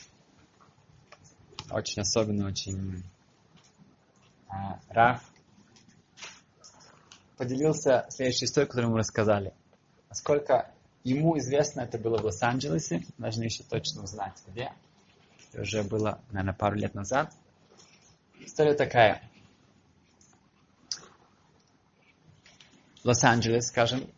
Очень 1.71 2.01
особенно, 2.01 2.47
очень 2.47 3.03
а, 4.47 4.79
Раф 4.89 5.21
поделился 7.37 8.05
следующей 8.09 8.45
историей, 8.45 8.69
которую 8.69 8.91
мы 8.91 8.97
рассказали. 8.99 9.53
Насколько 10.09 10.71
ему 11.03 11.37
известно, 11.37 11.81
это 11.81 11.97
было 11.97 12.17
в 12.17 12.25
Лос-Анджелесе, 12.25 13.03
должны 13.17 13.43
еще 13.43 13.63
точно 13.63 14.03
узнать, 14.03 14.41
где. 14.47 14.71
Это 15.51 15.61
уже 15.61 15.83
было, 15.83 16.21
наверное, 16.31 16.53
пару 16.53 16.75
лет 16.75 16.93
назад. 16.93 17.33
История 18.39 18.73
такая. 18.73 19.21
Лос-Анджелес, 23.03 23.67
скажем, 23.67 24.09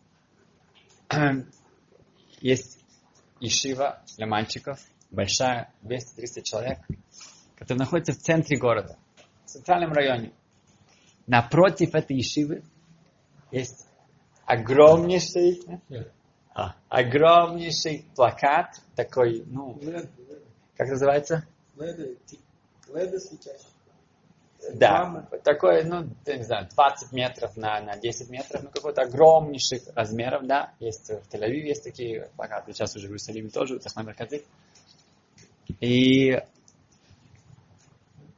есть 2.40 2.78
Ишива 3.40 4.02
для 4.16 4.26
мальчиков, 4.26 4.80
большая, 5.10 5.72
200-300 5.82 6.42
человек, 6.42 6.78
которая 7.56 7.80
находится 7.80 8.12
в 8.12 8.18
центре 8.18 8.56
города, 8.58 8.96
в 9.44 9.48
центральном 9.48 9.92
районе. 9.92 10.32
Напротив 11.26 11.94
этой 11.94 12.18
Ишивы 12.20 12.62
есть 13.50 13.86
огромнейший, 14.46 15.62
а, 16.54 16.76
огромнейший 16.88 18.06
плакат, 18.14 18.80
такой, 18.96 19.44
ну, 19.46 19.78
как 20.76 20.88
называется? 20.88 21.46
Леды, 21.76 22.18
леды 22.88 23.18
да, 24.70 25.26
такой, 25.44 25.84
ну, 25.84 26.08
я 26.26 26.36
не 26.36 26.44
знаю, 26.44 26.68
20 26.74 27.12
метров 27.12 27.56
на, 27.56 27.80
на 27.80 27.96
10 27.96 28.30
метров, 28.30 28.62
ну, 28.62 28.70
какой-то 28.70 29.02
огромнейших 29.02 29.82
размеров, 29.94 30.46
да, 30.46 30.72
есть 30.78 31.08
в 31.08 31.34
Тель-Авиве 31.34 31.68
есть 31.68 31.84
такие 31.84 32.30
плакаты, 32.36 32.72
сейчас 32.72 32.94
уже 32.94 33.06
в 33.06 33.10
Иерусалиме 33.10 33.50
тоже, 33.50 33.78
в 33.78 33.82
Тахмай 33.82 34.06
Меркази. 34.06 34.44
И 35.80 36.40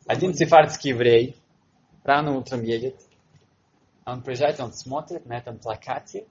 один 0.06 0.34
цифардский 0.34 0.90
еврей 0.90 1.36
рано 2.02 2.36
утром 2.36 2.62
едет, 2.62 2.96
он 4.04 4.22
приезжает, 4.22 4.60
он 4.60 4.72
смотрит 4.72 5.26
на 5.26 5.36
этом 5.36 5.58
плакате, 5.58 6.26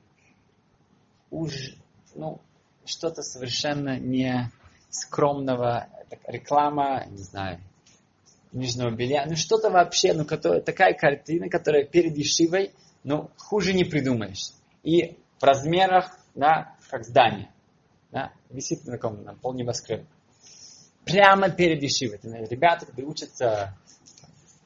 уж, 1.30 1.76
ну, 2.16 2.40
что-то 2.86 3.22
совершенно 3.22 4.00
не 4.00 4.52
скромного, 4.90 5.88
реклама, 6.28 7.06
не 7.08 7.18
знаю, 7.18 7.60
нижнего 8.54 8.92
белья, 8.92 9.26
ну 9.26 9.36
что-то 9.36 9.70
вообще, 9.70 10.14
ну 10.14 10.26
которая, 10.26 10.62
такая 10.62 10.94
картина, 10.94 11.50
которая 11.50 11.86
перед 11.86 12.18
Ешивой, 12.18 12.74
ну 13.04 13.30
хуже 13.38 13.74
не 13.74 13.84
придумаешь. 13.84 14.54
И 14.84 15.18
в 15.40 15.44
размерах, 15.44 16.18
да, 16.36 16.76
как 16.90 17.04
здание, 17.04 17.52
да, 18.12 18.32
висит 18.50 18.86
на 18.86 18.94
таком, 18.94 19.24
на 19.24 19.34
пол 19.36 19.54
небоскреба. 19.54 20.06
Прямо 21.06 21.50
перед 21.50 21.82
Ешивой. 21.82 22.20
Ребята, 22.48 22.86
которые 22.86 23.10
учатся 23.10 23.78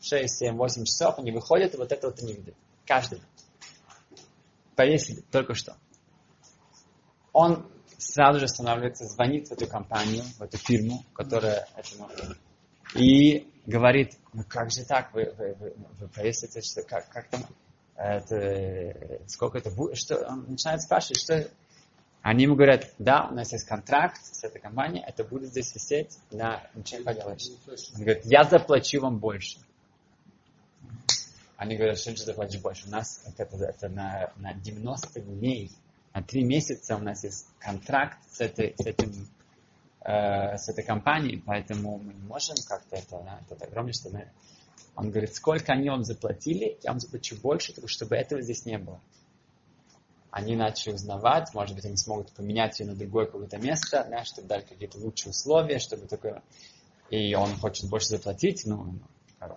6, 0.02 0.38
7, 0.38 0.56
8 0.56 0.84
часов, 0.86 1.18
они 1.18 1.32
выходят, 1.32 1.74
и 1.74 1.78
вот 1.78 1.92
это 1.92 2.08
вот 2.08 2.22
они 2.22 2.34
видят. 2.34 2.56
Каждый. 2.86 3.22
Повесили 4.76 5.22
только 5.32 5.56
что. 5.56 5.76
Он 7.34 7.68
сразу 7.98 8.40
же 8.40 8.46
останавливается, 8.46 9.06
звонит 9.06 9.48
в 9.48 9.52
эту 9.52 9.68
компанию, 9.68 10.24
в 10.38 10.42
эту 10.42 10.58
фирму, 10.58 11.04
которая 11.14 11.68
этому 11.76 12.10
и 12.96 13.48
говорит, 13.68 14.18
ну 14.34 14.44
как 14.48 14.72
же 14.72 14.84
так, 14.86 15.14
вы, 15.14 15.32
вы, 15.38 15.54
вы, 15.54 15.74
вы 16.00 16.08
повесите, 16.08 16.62
что, 16.62 16.82
как, 16.82 17.08
как 17.10 17.28
там, 17.28 17.46
это, 17.96 19.20
сколько 19.28 19.58
это 19.60 19.70
будет, 19.70 19.98
что, 19.98 20.26
он 20.26 20.46
начинает 20.50 20.82
спрашивать, 20.82 21.20
что, 21.20 21.48
они 22.22 22.44
ему 22.44 22.56
говорят, 22.56 22.92
да, 22.98 23.28
у 23.30 23.36
нас 23.36 23.52
есть 23.52 23.68
контракт 23.68 24.20
с 24.24 24.44
этой 24.44 24.60
компанией, 24.60 25.04
это 25.06 25.24
будет 25.24 25.50
здесь 25.50 25.74
висеть, 25.76 26.18
на 26.32 26.64
ничего 26.74 27.00
не 27.00 27.06
поделаешь. 27.06 27.48
Он 27.96 28.02
говорит, 28.02 28.26
я 28.26 28.44
заплачу 28.44 29.02
вам 29.02 29.20
больше. 29.20 29.60
Они 31.58 31.76
говорят, 31.76 31.98
что 31.98 32.12
ты 32.12 32.18
заплатишь 32.18 32.62
больше? 32.62 32.88
У 32.88 32.92
нас 32.92 33.24
это, 33.26 33.44
это 33.64 33.90
на, 33.90 34.32
на 34.38 34.54
90 34.54 35.22
дней, 35.22 35.72
на 36.14 36.22
3 36.22 36.44
месяца 36.44 36.96
у 36.96 37.00
нас 37.00 37.24
есть 37.24 37.48
контракт 37.60 38.18
с, 38.32 38.42
этой, 38.42 38.76
с 38.78 38.86
этим 38.86 39.28
э, 40.02 40.58
с 40.58 40.70
этой 40.70 40.84
компанией, 40.84 41.42
поэтому 41.46 41.98
мы 41.98 42.14
не 42.14 42.24
можем 42.24 42.56
как-то 42.68 42.96
это, 42.96 43.22
да, 43.24 43.40
это 43.50 43.66
огромное, 43.66 43.94
что 43.94 44.10
мы... 44.10 44.30
Он 44.96 45.12
говорит, 45.12 45.36
сколько 45.36 45.74
они 45.74 45.90
вам 45.90 46.04
заплатили, 46.04 46.80
я 46.84 46.92
вам 46.92 47.00
заплачу 47.00 47.36
больше, 47.40 47.74
чтобы 47.88 48.16
этого 48.16 48.42
здесь 48.42 48.66
не 48.66 48.78
было. 48.78 49.00
Они 50.32 50.56
начали 50.56 50.94
узнавать, 50.94 51.54
может 51.54 51.76
быть, 51.76 51.86
они 51.86 51.98
смогут 51.98 52.32
поменять 52.32 52.80
ее 52.80 52.88
на 52.88 52.96
другое 52.96 53.26
какое-то 53.26 53.58
место, 53.58 54.06
да, 54.10 54.26
чтобы 54.26 54.48
дать 54.48 54.68
какие-то 54.68 54.98
лучшие 54.98 55.32
условия, 55.32 55.80
чтобы 55.80 56.08
такое... 56.08 56.42
И 57.10 57.34
он 57.36 57.56
хочет 57.56 57.90
больше 57.90 58.08
заплатить, 58.08 58.64
ну, 58.66 59.00
ну 59.40 59.56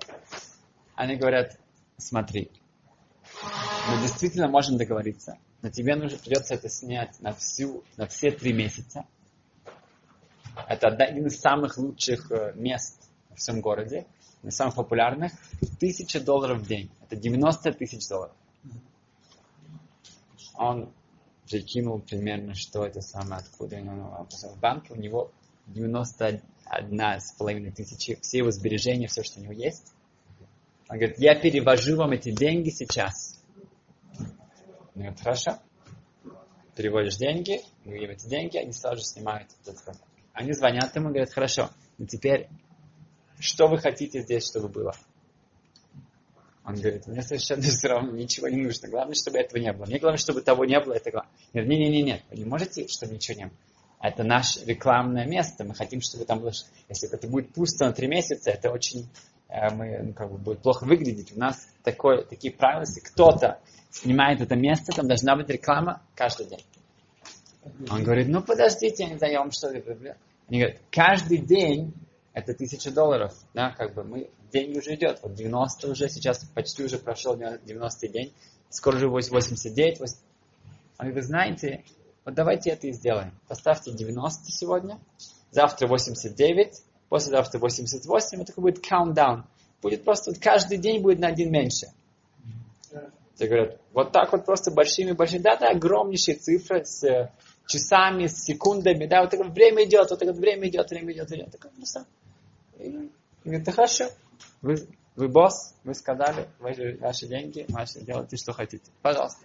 они 0.94 1.16
говорят, 1.16 1.58
смотри, 1.96 2.50
мы 3.88 4.00
действительно 4.02 4.48
можем 4.48 4.76
договориться, 4.76 5.38
но 5.62 5.70
тебе 5.70 5.96
нужно 5.96 6.18
придется 6.18 6.54
это 6.54 6.68
снять 6.68 7.18
на 7.20 7.32
всю, 7.32 7.84
на 7.96 8.06
все 8.06 8.30
три 8.30 8.52
месяца, 8.52 9.04
это 10.68 10.88
один 10.88 11.26
из 11.26 11.40
самых 11.40 11.78
лучших 11.78 12.30
э, 12.30 12.52
мест 12.54 13.08
в 13.30 13.36
всем 13.36 13.60
городе, 13.60 14.06
из 14.42 14.56
самых 14.56 14.74
популярных. 14.74 15.32
Тысяча 15.78 16.20
долларов 16.20 16.60
в 16.60 16.66
день. 16.66 16.90
Это 17.02 17.16
90 17.16 17.72
тысяч 17.72 18.08
долларов. 18.08 18.34
Он 20.54 20.92
прикинул 21.48 22.00
примерно, 22.00 22.54
что 22.54 22.84
это 22.84 23.00
самое, 23.00 23.40
откуда 23.40 23.76
он 23.76 24.26
в 24.26 24.60
банке. 24.60 24.92
У 24.92 24.96
него 24.96 25.32
91 25.66 26.42
с 27.00 27.32
половиной 27.32 27.72
тысячи, 27.72 28.18
все 28.20 28.38
его 28.38 28.50
сбережения, 28.50 29.08
все, 29.08 29.22
что 29.22 29.40
у 29.40 29.42
него 29.42 29.52
есть. 29.52 29.92
Он 30.88 30.96
говорит, 30.96 31.18
я 31.18 31.34
перевожу 31.38 31.96
вам 31.96 32.12
эти 32.12 32.30
деньги 32.32 32.70
сейчас. 32.70 33.40
Он 34.18 34.26
говорит, 35.02 35.20
хорошо. 35.20 35.58
Переводишь 36.74 37.16
деньги, 37.16 37.60
мы 37.84 37.96
им 37.96 38.10
эти 38.10 38.26
деньги, 38.26 38.56
они 38.56 38.72
сразу 38.72 38.98
же 38.98 39.04
снимают 39.04 39.48
этот 39.62 39.78
они 40.32 40.52
звонят 40.52 40.94
ему 40.94 41.08
и 41.08 41.12
говорят, 41.12 41.32
хорошо, 41.32 41.70
но 41.98 42.06
теперь, 42.06 42.48
что 43.38 43.66
вы 43.66 43.78
хотите 43.78 44.22
здесь, 44.22 44.46
чтобы 44.46 44.68
было? 44.68 44.94
Он 46.64 46.74
говорит, 46.74 47.06
мне 47.06 47.22
совершенно 47.22 47.62
все 47.62 47.88
равно, 47.88 48.12
ничего 48.12 48.48
не 48.48 48.62
нужно. 48.62 48.88
Главное, 48.88 49.14
чтобы 49.14 49.38
этого 49.38 49.60
не 49.60 49.72
было. 49.72 49.86
Мне 49.86 49.98
главное, 49.98 50.18
чтобы 50.18 50.42
того 50.42 50.64
не 50.64 50.78
было, 50.78 50.94
это 50.94 51.10
главное. 51.10 51.32
Не-не-не, 51.52 52.22
вы 52.30 52.36
не 52.36 52.44
можете, 52.44 52.86
чтобы 52.88 53.14
ничего 53.14 53.38
не 53.38 53.46
было. 53.46 53.56
Это 54.00 54.24
наше 54.24 54.64
рекламное 54.64 55.26
место. 55.26 55.64
Мы 55.64 55.74
хотим, 55.74 56.00
чтобы 56.00 56.24
там 56.24 56.40
было... 56.40 56.52
Если 56.88 57.12
это 57.12 57.28
будет 57.28 57.52
пусто 57.52 57.86
на 57.86 57.92
три 57.92 58.08
месяца, 58.08 58.50
это 58.50 58.70
очень... 58.70 59.08
Э, 59.48 59.74
мы, 59.74 59.98
ну, 60.02 60.12
как 60.14 60.30
бы, 60.30 60.38
будет 60.38 60.62
плохо 60.62 60.84
выглядеть. 60.84 61.36
У 61.36 61.38
нас 61.38 61.68
такое, 61.82 62.22
такие 62.22 62.52
правила, 62.54 62.80
если 62.82 63.00
кто-то 63.00 63.60
снимает 63.90 64.40
это 64.40 64.56
место, 64.56 64.92
там 64.92 65.06
должна 65.06 65.36
быть 65.36 65.50
реклама 65.50 66.02
каждый 66.14 66.46
день. 66.46 66.64
Он 67.90 68.02
говорит, 68.02 68.28
ну 68.28 68.42
подождите, 68.42 69.04
я 69.04 69.10
не 69.10 69.18
знаю, 69.18 69.32
я 69.32 69.40
вам 69.40 69.52
что 69.52 69.68
Они 69.68 70.60
говорят, 70.60 70.80
каждый 70.90 71.38
день 71.38 71.92
это 72.32 72.54
тысяча 72.54 72.90
долларов, 72.90 73.34
да, 73.54 73.70
как 73.70 73.94
бы 73.94 74.04
мы, 74.04 74.30
день 74.52 74.76
уже 74.76 74.94
идет, 74.94 75.20
вот 75.22 75.34
90 75.34 75.88
уже, 75.88 76.08
сейчас 76.08 76.44
почти 76.54 76.84
уже 76.84 76.98
прошел 76.98 77.36
90 77.36 78.08
день, 78.08 78.32
скоро 78.68 78.96
уже 78.96 79.08
89, 79.08 80.00
80. 80.00 80.18
Он 80.98 81.06
говорит, 81.06 81.14
вы 81.14 81.22
знаете, 81.22 81.84
вот 82.24 82.34
давайте 82.34 82.70
это 82.70 82.86
и 82.86 82.92
сделаем. 82.92 83.32
Поставьте 83.48 83.92
90 83.92 84.52
сегодня, 84.52 84.98
завтра 85.50 85.86
89, 85.86 86.82
послезавтра 87.08 87.58
88, 87.58 88.42
это 88.42 88.60
будет 88.60 88.84
countdown. 88.84 89.44
Будет 89.82 90.04
просто, 90.04 90.30
вот 90.30 90.40
каждый 90.40 90.78
день 90.78 91.00
будет 91.00 91.18
на 91.18 91.28
один 91.28 91.50
меньше. 91.50 91.86
Те 93.36 93.46
говорят, 93.46 93.80
вот 93.94 94.12
так 94.12 94.30
вот 94.32 94.44
просто 94.44 94.70
большими-большими, 94.70 95.40
да, 95.40 95.56
да, 95.56 95.70
огромнейшие 95.70 96.36
цифры 96.36 96.84
с 96.84 97.02
э, 97.04 97.32
часами, 97.70 98.26
с 98.26 98.44
секундами, 98.44 99.06
да, 99.06 99.22
вот 99.22 99.30
так 99.30 99.40
время 99.50 99.84
идет, 99.84 100.10
вот 100.10 100.18
так 100.18 100.34
время 100.34 100.68
идет, 100.68 100.90
время 100.90 101.12
идет, 101.12 101.28
время 101.28 101.44
идет. 101.44 101.60
Так, 101.60 101.70
ну, 101.76 101.84
сам. 101.84 102.06
И 102.78 103.10
говорит, 103.44 103.64
да 103.64 103.72
хорошо, 103.72 104.04
вы, 104.62 104.76
вы 105.16 105.28
босс, 105.28 105.74
вы 105.84 105.94
сказали, 105.94 106.48
ваши, 106.58 106.98
ваши 107.00 107.26
деньги, 107.26 107.66
ваши, 107.68 108.00
делайте, 108.00 108.36
что 108.36 108.52
хотите. 108.52 108.90
Пожалуйста. 109.02 109.40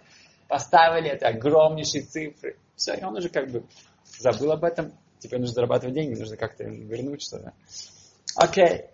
Поставили 0.48 1.10
это 1.10 1.28
огромнейшие 1.28 2.04
цифры. 2.04 2.56
Все, 2.76 2.94
и 2.94 3.02
он 3.02 3.16
уже 3.16 3.28
как 3.28 3.50
бы 3.50 3.64
забыл 4.18 4.52
об 4.52 4.64
этом. 4.64 4.92
Теперь 5.18 5.40
нужно 5.40 5.54
зарабатывать 5.54 5.94
деньги, 5.94 6.18
нужно 6.18 6.36
как-то 6.36 6.64
вернуть 6.64 7.22
что-то. 7.22 7.52
Окей. 8.36 8.86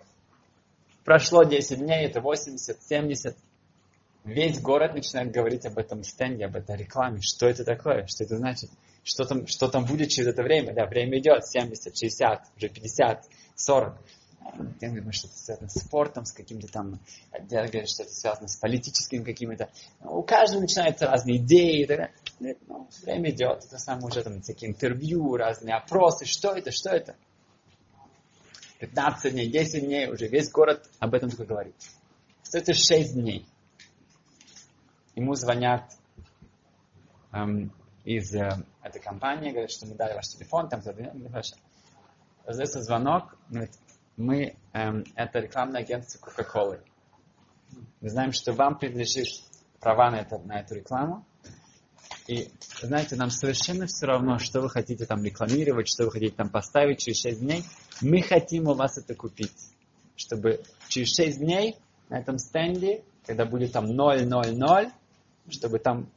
Прошло 1.04 1.42
10 1.42 1.78
дней, 1.78 2.06
это 2.06 2.20
80, 2.20 2.82
70 2.82 3.36
весь 4.24 4.60
город 4.60 4.94
начинает 4.94 5.32
говорить 5.32 5.66
об 5.66 5.78
этом 5.78 6.02
стенде, 6.02 6.46
об 6.46 6.56
этой 6.56 6.76
рекламе. 6.76 7.20
Что 7.20 7.46
это 7.46 7.64
такое? 7.64 8.06
Что 8.06 8.24
это 8.24 8.36
значит? 8.36 8.70
Что 9.04 9.24
там, 9.24 9.46
что 9.46 9.68
там 9.68 9.84
будет 9.84 10.10
через 10.10 10.28
это 10.28 10.42
время? 10.42 10.72
Да, 10.72 10.86
время 10.86 11.18
идет. 11.18 11.46
70, 11.46 11.96
60, 11.96 12.52
уже 12.56 12.68
50, 12.68 13.28
40. 13.56 13.98
Я 14.80 14.88
думаю, 14.88 15.12
что 15.12 15.28
это 15.28 15.36
связано 15.36 15.68
с 15.68 15.80
спортом, 15.80 16.24
с 16.24 16.32
каким-то 16.32 16.66
там, 16.66 16.98
я 17.50 17.66
говорю, 17.66 17.86
что 17.86 18.02
это 18.02 18.12
связано 18.12 18.48
с 18.48 18.56
политическими 18.56 19.22
какими-то. 19.22 19.70
У 20.00 20.22
каждого 20.22 20.60
начинаются 20.60 21.06
разные 21.06 21.36
идеи. 21.36 21.82
И 21.82 21.86
так 21.86 21.98
далее. 22.38 22.56
Ну, 22.66 22.88
время 23.02 23.30
идет. 23.30 23.64
Это 23.64 23.78
самое 23.78 24.06
уже 24.06 24.22
там 24.22 24.40
всякие 24.42 24.70
интервью, 24.70 25.36
разные 25.36 25.76
опросы. 25.76 26.26
Что 26.26 26.52
это, 26.54 26.70
что 26.70 26.90
это? 26.90 27.16
15 28.80 29.32
дней, 29.32 29.48
10 29.48 29.84
дней, 29.84 30.08
уже 30.08 30.26
весь 30.26 30.50
город 30.50 30.88
об 30.98 31.14
этом 31.14 31.30
только 31.30 31.44
говорит. 31.44 31.76
Что 32.42 32.58
это 32.58 32.74
6 32.74 33.14
дней 33.14 33.46
ему 35.14 35.34
звонят 35.34 35.84
эм, 37.32 37.72
из 38.04 38.34
э, 38.34 38.50
этой 38.82 39.00
компании, 39.00 39.50
говорят, 39.50 39.70
что 39.70 39.86
мы 39.86 39.94
дали 39.94 40.14
ваш 40.14 40.28
телефон, 40.28 40.68
там 40.68 40.80
раздается 42.44 42.82
звонок, 42.82 43.36
говорит, 43.48 43.72
мы, 44.16 44.56
эм, 44.72 45.04
это 45.14 45.38
рекламное 45.38 45.82
агентство 45.82 46.18
Coca-Cola. 46.18 46.82
Мы 48.00 48.08
знаем, 48.08 48.32
что 48.32 48.52
вам 48.52 48.78
принадлежит 48.78 49.28
права 49.80 50.10
на, 50.10 50.16
это, 50.16 50.38
на 50.38 50.60
эту 50.60 50.74
рекламу. 50.74 51.24
И, 52.26 52.50
знаете, 52.80 53.16
нам 53.16 53.30
совершенно 53.30 53.86
все 53.86 54.06
равно, 54.06 54.38
что 54.38 54.60
вы 54.60 54.70
хотите 54.70 55.06
там 55.06 55.24
рекламировать, 55.24 55.88
что 55.88 56.04
вы 56.04 56.12
хотите 56.12 56.34
там 56.34 56.50
поставить 56.50 57.00
через 57.00 57.20
6 57.20 57.40
дней. 57.40 57.64
Мы 58.00 58.22
хотим 58.22 58.68
у 58.68 58.74
вас 58.74 58.98
это 58.98 59.14
купить. 59.14 59.56
Чтобы 60.14 60.62
через 60.88 61.14
6 61.16 61.38
дней 61.38 61.76
на 62.10 62.20
этом 62.20 62.38
стенде, 62.38 63.02
когда 63.26 63.44
будет 63.44 63.72
там 63.72 63.86
000, 63.86 64.92
чтобы 65.48 65.78
там 65.78 66.08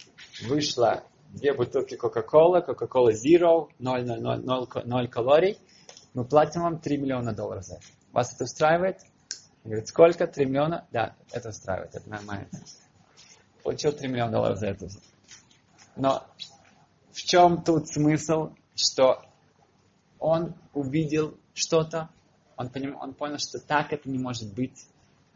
вышло 0.43 1.03
две 1.35 1.53
бутылки 1.53 1.95
Coca-Cola, 1.95 2.65
Coca-Cola 2.65 3.11
Zero, 3.11 3.69
0, 3.79 4.05
0, 4.05 4.21
0, 4.21 4.43
0, 4.43 4.67
0 4.85 5.07
калорий, 5.07 5.57
мы 6.13 6.23
платим 6.25 6.61
вам 6.61 6.79
3 6.79 6.97
миллиона 6.97 7.33
долларов 7.33 7.63
за 7.63 7.75
это. 7.75 7.85
Вас 8.11 8.33
это 8.33 8.45
устраивает? 8.45 9.01
Он 9.63 9.71
говорит, 9.71 9.87
сколько? 9.87 10.27
3 10.27 10.45
миллиона? 10.45 10.87
Да, 10.91 11.15
это 11.31 11.49
устраивает, 11.49 11.93
это 11.95 12.09
нормально. 12.09 12.47
Получил 13.63 13.91
3 13.91 14.07
миллиона 14.07 14.31
долларов 14.31 14.57
за 14.57 14.67
это. 14.67 14.87
Но 15.95 16.23
в 17.11 17.17
чем 17.17 17.63
тут 17.63 17.89
смысл, 17.89 18.51
что 18.75 19.21
он 20.19 20.55
увидел 20.73 21.37
что-то, 21.53 22.09
он, 22.57 22.69
поним, 22.69 22.97
он 22.99 23.13
понял, 23.13 23.37
что 23.37 23.59
так 23.59 23.91
это 23.91 24.09
не 24.09 24.17
может 24.17 24.53
быть, 24.53 24.87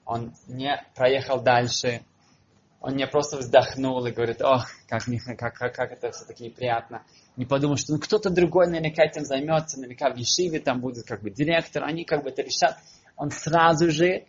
он 0.05 0.33
не 0.47 0.81
проехал 0.95 1.41
дальше, 1.41 2.03
он 2.81 2.95
не 2.95 3.05
просто 3.07 3.37
вздохнул 3.37 4.05
и 4.05 4.11
говорит, 4.11 4.41
ох, 4.41 4.65
как, 4.87 5.03
как, 5.37 5.53
как, 5.53 5.75
как 5.75 5.91
это 5.91 6.11
все-таки 6.11 6.45
неприятно. 6.45 7.03
Не 7.35 7.45
подумал, 7.45 7.75
что 7.75 7.93
ну, 7.93 7.99
кто-то 7.99 8.29
другой 8.29 8.67
наверняка 8.67 9.03
этим 9.03 9.25
займется, 9.25 9.79
наверняка 9.79 10.11
в 10.11 10.17
Ешиве 10.17 10.59
там 10.59 10.79
будет 10.79 11.05
как 11.05 11.21
бы 11.21 11.29
директор, 11.29 11.83
они 11.83 12.05
как 12.05 12.23
бы 12.23 12.29
это 12.29 12.41
решат. 12.41 12.77
Он 13.17 13.31
сразу 13.31 13.91
же 13.91 14.25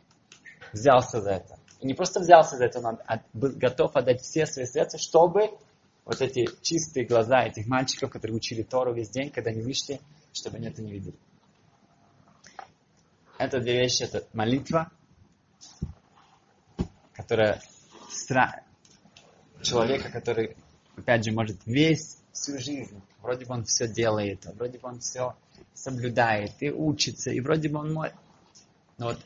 взялся 0.73 1.21
за 1.21 1.31
это. 1.31 1.59
И 1.81 1.87
не 1.87 1.95
просто 1.95 2.21
взялся 2.21 2.57
за 2.57 2.65
это, 2.65 2.81
он 2.81 2.99
был 3.33 3.53
готов 3.55 3.95
отдать 3.95 4.21
все 4.21 4.47
свои 4.47 4.67
средства, 4.67 4.99
чтобы 4.99 5.51
вот 6.05 6.21
эти 6.21 6.49
чистые 6.63 7.07
глаза 7.07 7.45
этих 7.45 7.67
мальчиков, 7.67 8.11
которые 8.11 8.37
учили 8.37 8.63
Тору 8.63 8.93
весь 8.93 9.11
день, 9.11 9.31
когда 9.31 9.51
они 9.51 9.63
вышли, 9.63 10.01
чтобы 10.33 10.57
они 10.57 10.67
это 10.67 10.83
не 10.83 10.91
видели. 10.91 11.15
Это 13.39 13.61
две 13.61 13.79
вещи, 13.79 14.03
это 14.03 14.27
молитва, 14.33 14.91
которая 17.15 17.61
стра... 18.11 18.63
человека, 19.63 20.11
который, 20.11 20.57
опять 20.97 21.25
же, 21.25 21.33
может 21.33 21.59
весь 21.67 22.19
всю 22.33 22.59
жизнь, 22.59 23.01
вроде 23.23 23.45
бы 23.47 23.55
он 23.55 23.65
все 23.65 23.89
делает, 23.89 24.47
вроде 24.57 24.79
бы 24.79 24.89
он 24.89 25.01
все 25.01 25.37
соблюдает 25.75 26.53
и 26.61 26.71
учится, 26.71 27.31
и 27.31 27.41
вроде 27.41 27.69
бы 27.69 27.79
он 27.79 27.93
мой. 27.93 28.13
Но 28.99 29.07
вот 29.07 29.19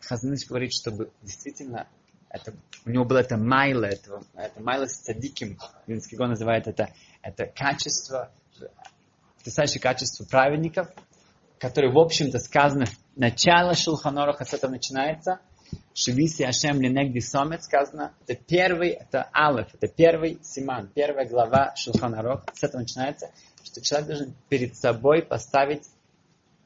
Хазаныч 0.00 0.46
говорит, 0.46 0.72
чтобы 0.72 1.10
действительно 1.22 1.88
это, 2.28 2.54
у 2.84 2.90
него 2.90 3.04
было 3.04 3.18
это 3.18 3.36
майла, 3.36 3.86
это, 3.86 4.22
это 4.34 4.60
майла 4.60 4.86
с 4.86 4.98
цадиким, 4.98 5.58
Винский 5.86 6.16
гон 6.16 6.30
называет 6.30 6.66
это, 6.66 6.92
это 7.22 7.46
качество, 7.46 8.30
потрясающее 9.38 9.80
качество 9.80 10.24
праведников, 10.24 10.88
которые, 11.58 11.92
в 11.92 11.98
общем-то, 11.98 12.38
сказано, 12.38 12.86
начало 13.16 13.74
Шулханоруха 13.74 14.44
с 14.44 14.52
этого 14.52 14.70
начинается– 14.70 15.40
Шивиси 15.94 16.42
Ашем 16.42 16.80
Ленегди 16.80 17.20
Сомет 17.20 17.64
сказано, 17.64 18.14
это 18.26 18.34
первый, 18.34 18.90
это 18.90 19.30
Алеф, 19.34 19.68
это 19.74 19.88
первый 19.88 20.38
Симан, 20.42 20.88
первая 20.94 21.26
глава 21.26 21.74
Шулханарох. 21.74 22.44
С 22.52 22.62
этого 22.62 22.82
начинается, 22.82 23.30
что 23.64 23.80
человек 23.80 24.08
должен 24.08 24.34
перед 24.48 24.76
собой 24.76 25.22
поставить, 25.22 25.84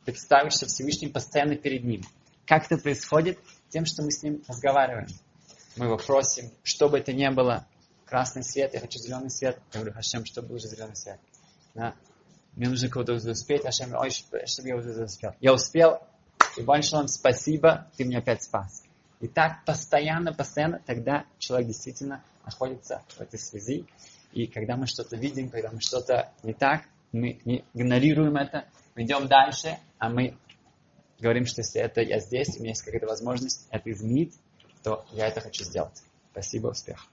представить, 0.04 0.52
что 0.52 0.66
Всевышний 0.66 1.08
постоянно 1.08 1.54
перед 1.54 1.84
ним. 1.84 2.02
Как 2.44 2.66
это 2.66 2.76
происходит? 2.76 3.38
Тем, 3.68 3.86
что 3.86 4.02
мы 4.02 4.10
с 4.10 4.22
ним 4.24 4.42
разговариваем. 4.48 5.06
Мы 5.76 5.86
его 5.86 5.96
просим, 5.96 6.50
что 6.64 6.88
бы 6.88 6.98
это 6.98 7.12
ни 7.12 7.28
было, 7.28 7.64
красный 8.04 8.42
свет, 8.42 8.74
я 8.74 8.80
хочу 8.80 8.98
зеленый 8.98 9.30
свет. 9.30 9.60
Я 9.72 9.80
говорю, 9.80 9.94
Хашем, 9.94 10.24
чтобы 10.24 10.48
был 10.48 10.58
зеленый 10.58 10.96
свет. 10.96 11.20
Да? 11.74 11.94
Мне 12.56 12.68
нужно 12.68 12.88
кого-то 12.88 13.12
успеть, 13.12 13.62
Хашем, 13.62 13.94
ой, 13.94 14.10
чтобы 14.10 14.68
я 14.68 14.76
уже 14.76 15.04
успел. 15.04 15.32
Я 15.40 15.54
успел, 15.54 16.02
и 16.56 16.62
вам 16.62 16.82
спасибо, 16.82 17.88
ты 17.96 18.04
меня 18.04 18.18
опять 18.18 18.42
спас. 18.42 18.79
И 19.20 19.28
так 19.28 19.64
постоянно, 19.64 20.32
постоянно, 20.32 20.80
тогда 20.84 21.24
человек 21.38 21.68
действительно 21.68 22.24
находится 22.44 23.02
в 23.08 23.20
этой 23.20 23.38
связи. 23.38 23.86
И 24.32 24.46
когда 24.46 24.76
мы 24.76 24.86
что-то 24.86 25.16
видим, 25.16 25.50
когда 25.50 25.70
мы 25.70 25.80
что-то 25.80 26.32
не 26.42 26.54
так, 26.54 26.84
мы 27.12 27.40
не 27.44 27.64
игнорируем 27.74 28.36
это, 28.36 28.64
мы 28.94 29.02
идем 29.02 29.28
дальше, 29.28 29.78
а 29.98 30.08
мы 30.08 30.36
говорим, 31.18 31.44
что 31.44 31.60
если 31.60 31.80
это 31.80 32.00
я 32.00 32.18
здесь, 32.18 32.56
у 32.56 32.60
меня 32.60 32.70
есть 32.70 32.82
какая-то 32.82 33.06
возможность 33.06 33.66
это 33.70 33.90
изменить, 33.90 34.34
то 34.82 35.04
я 35.12 35.26
это 35.26 35.40
хочу 35.40 35.64
сделать. 35.64 36.02
Спасибо, 36.32 36.68
успех. 36.68 37.06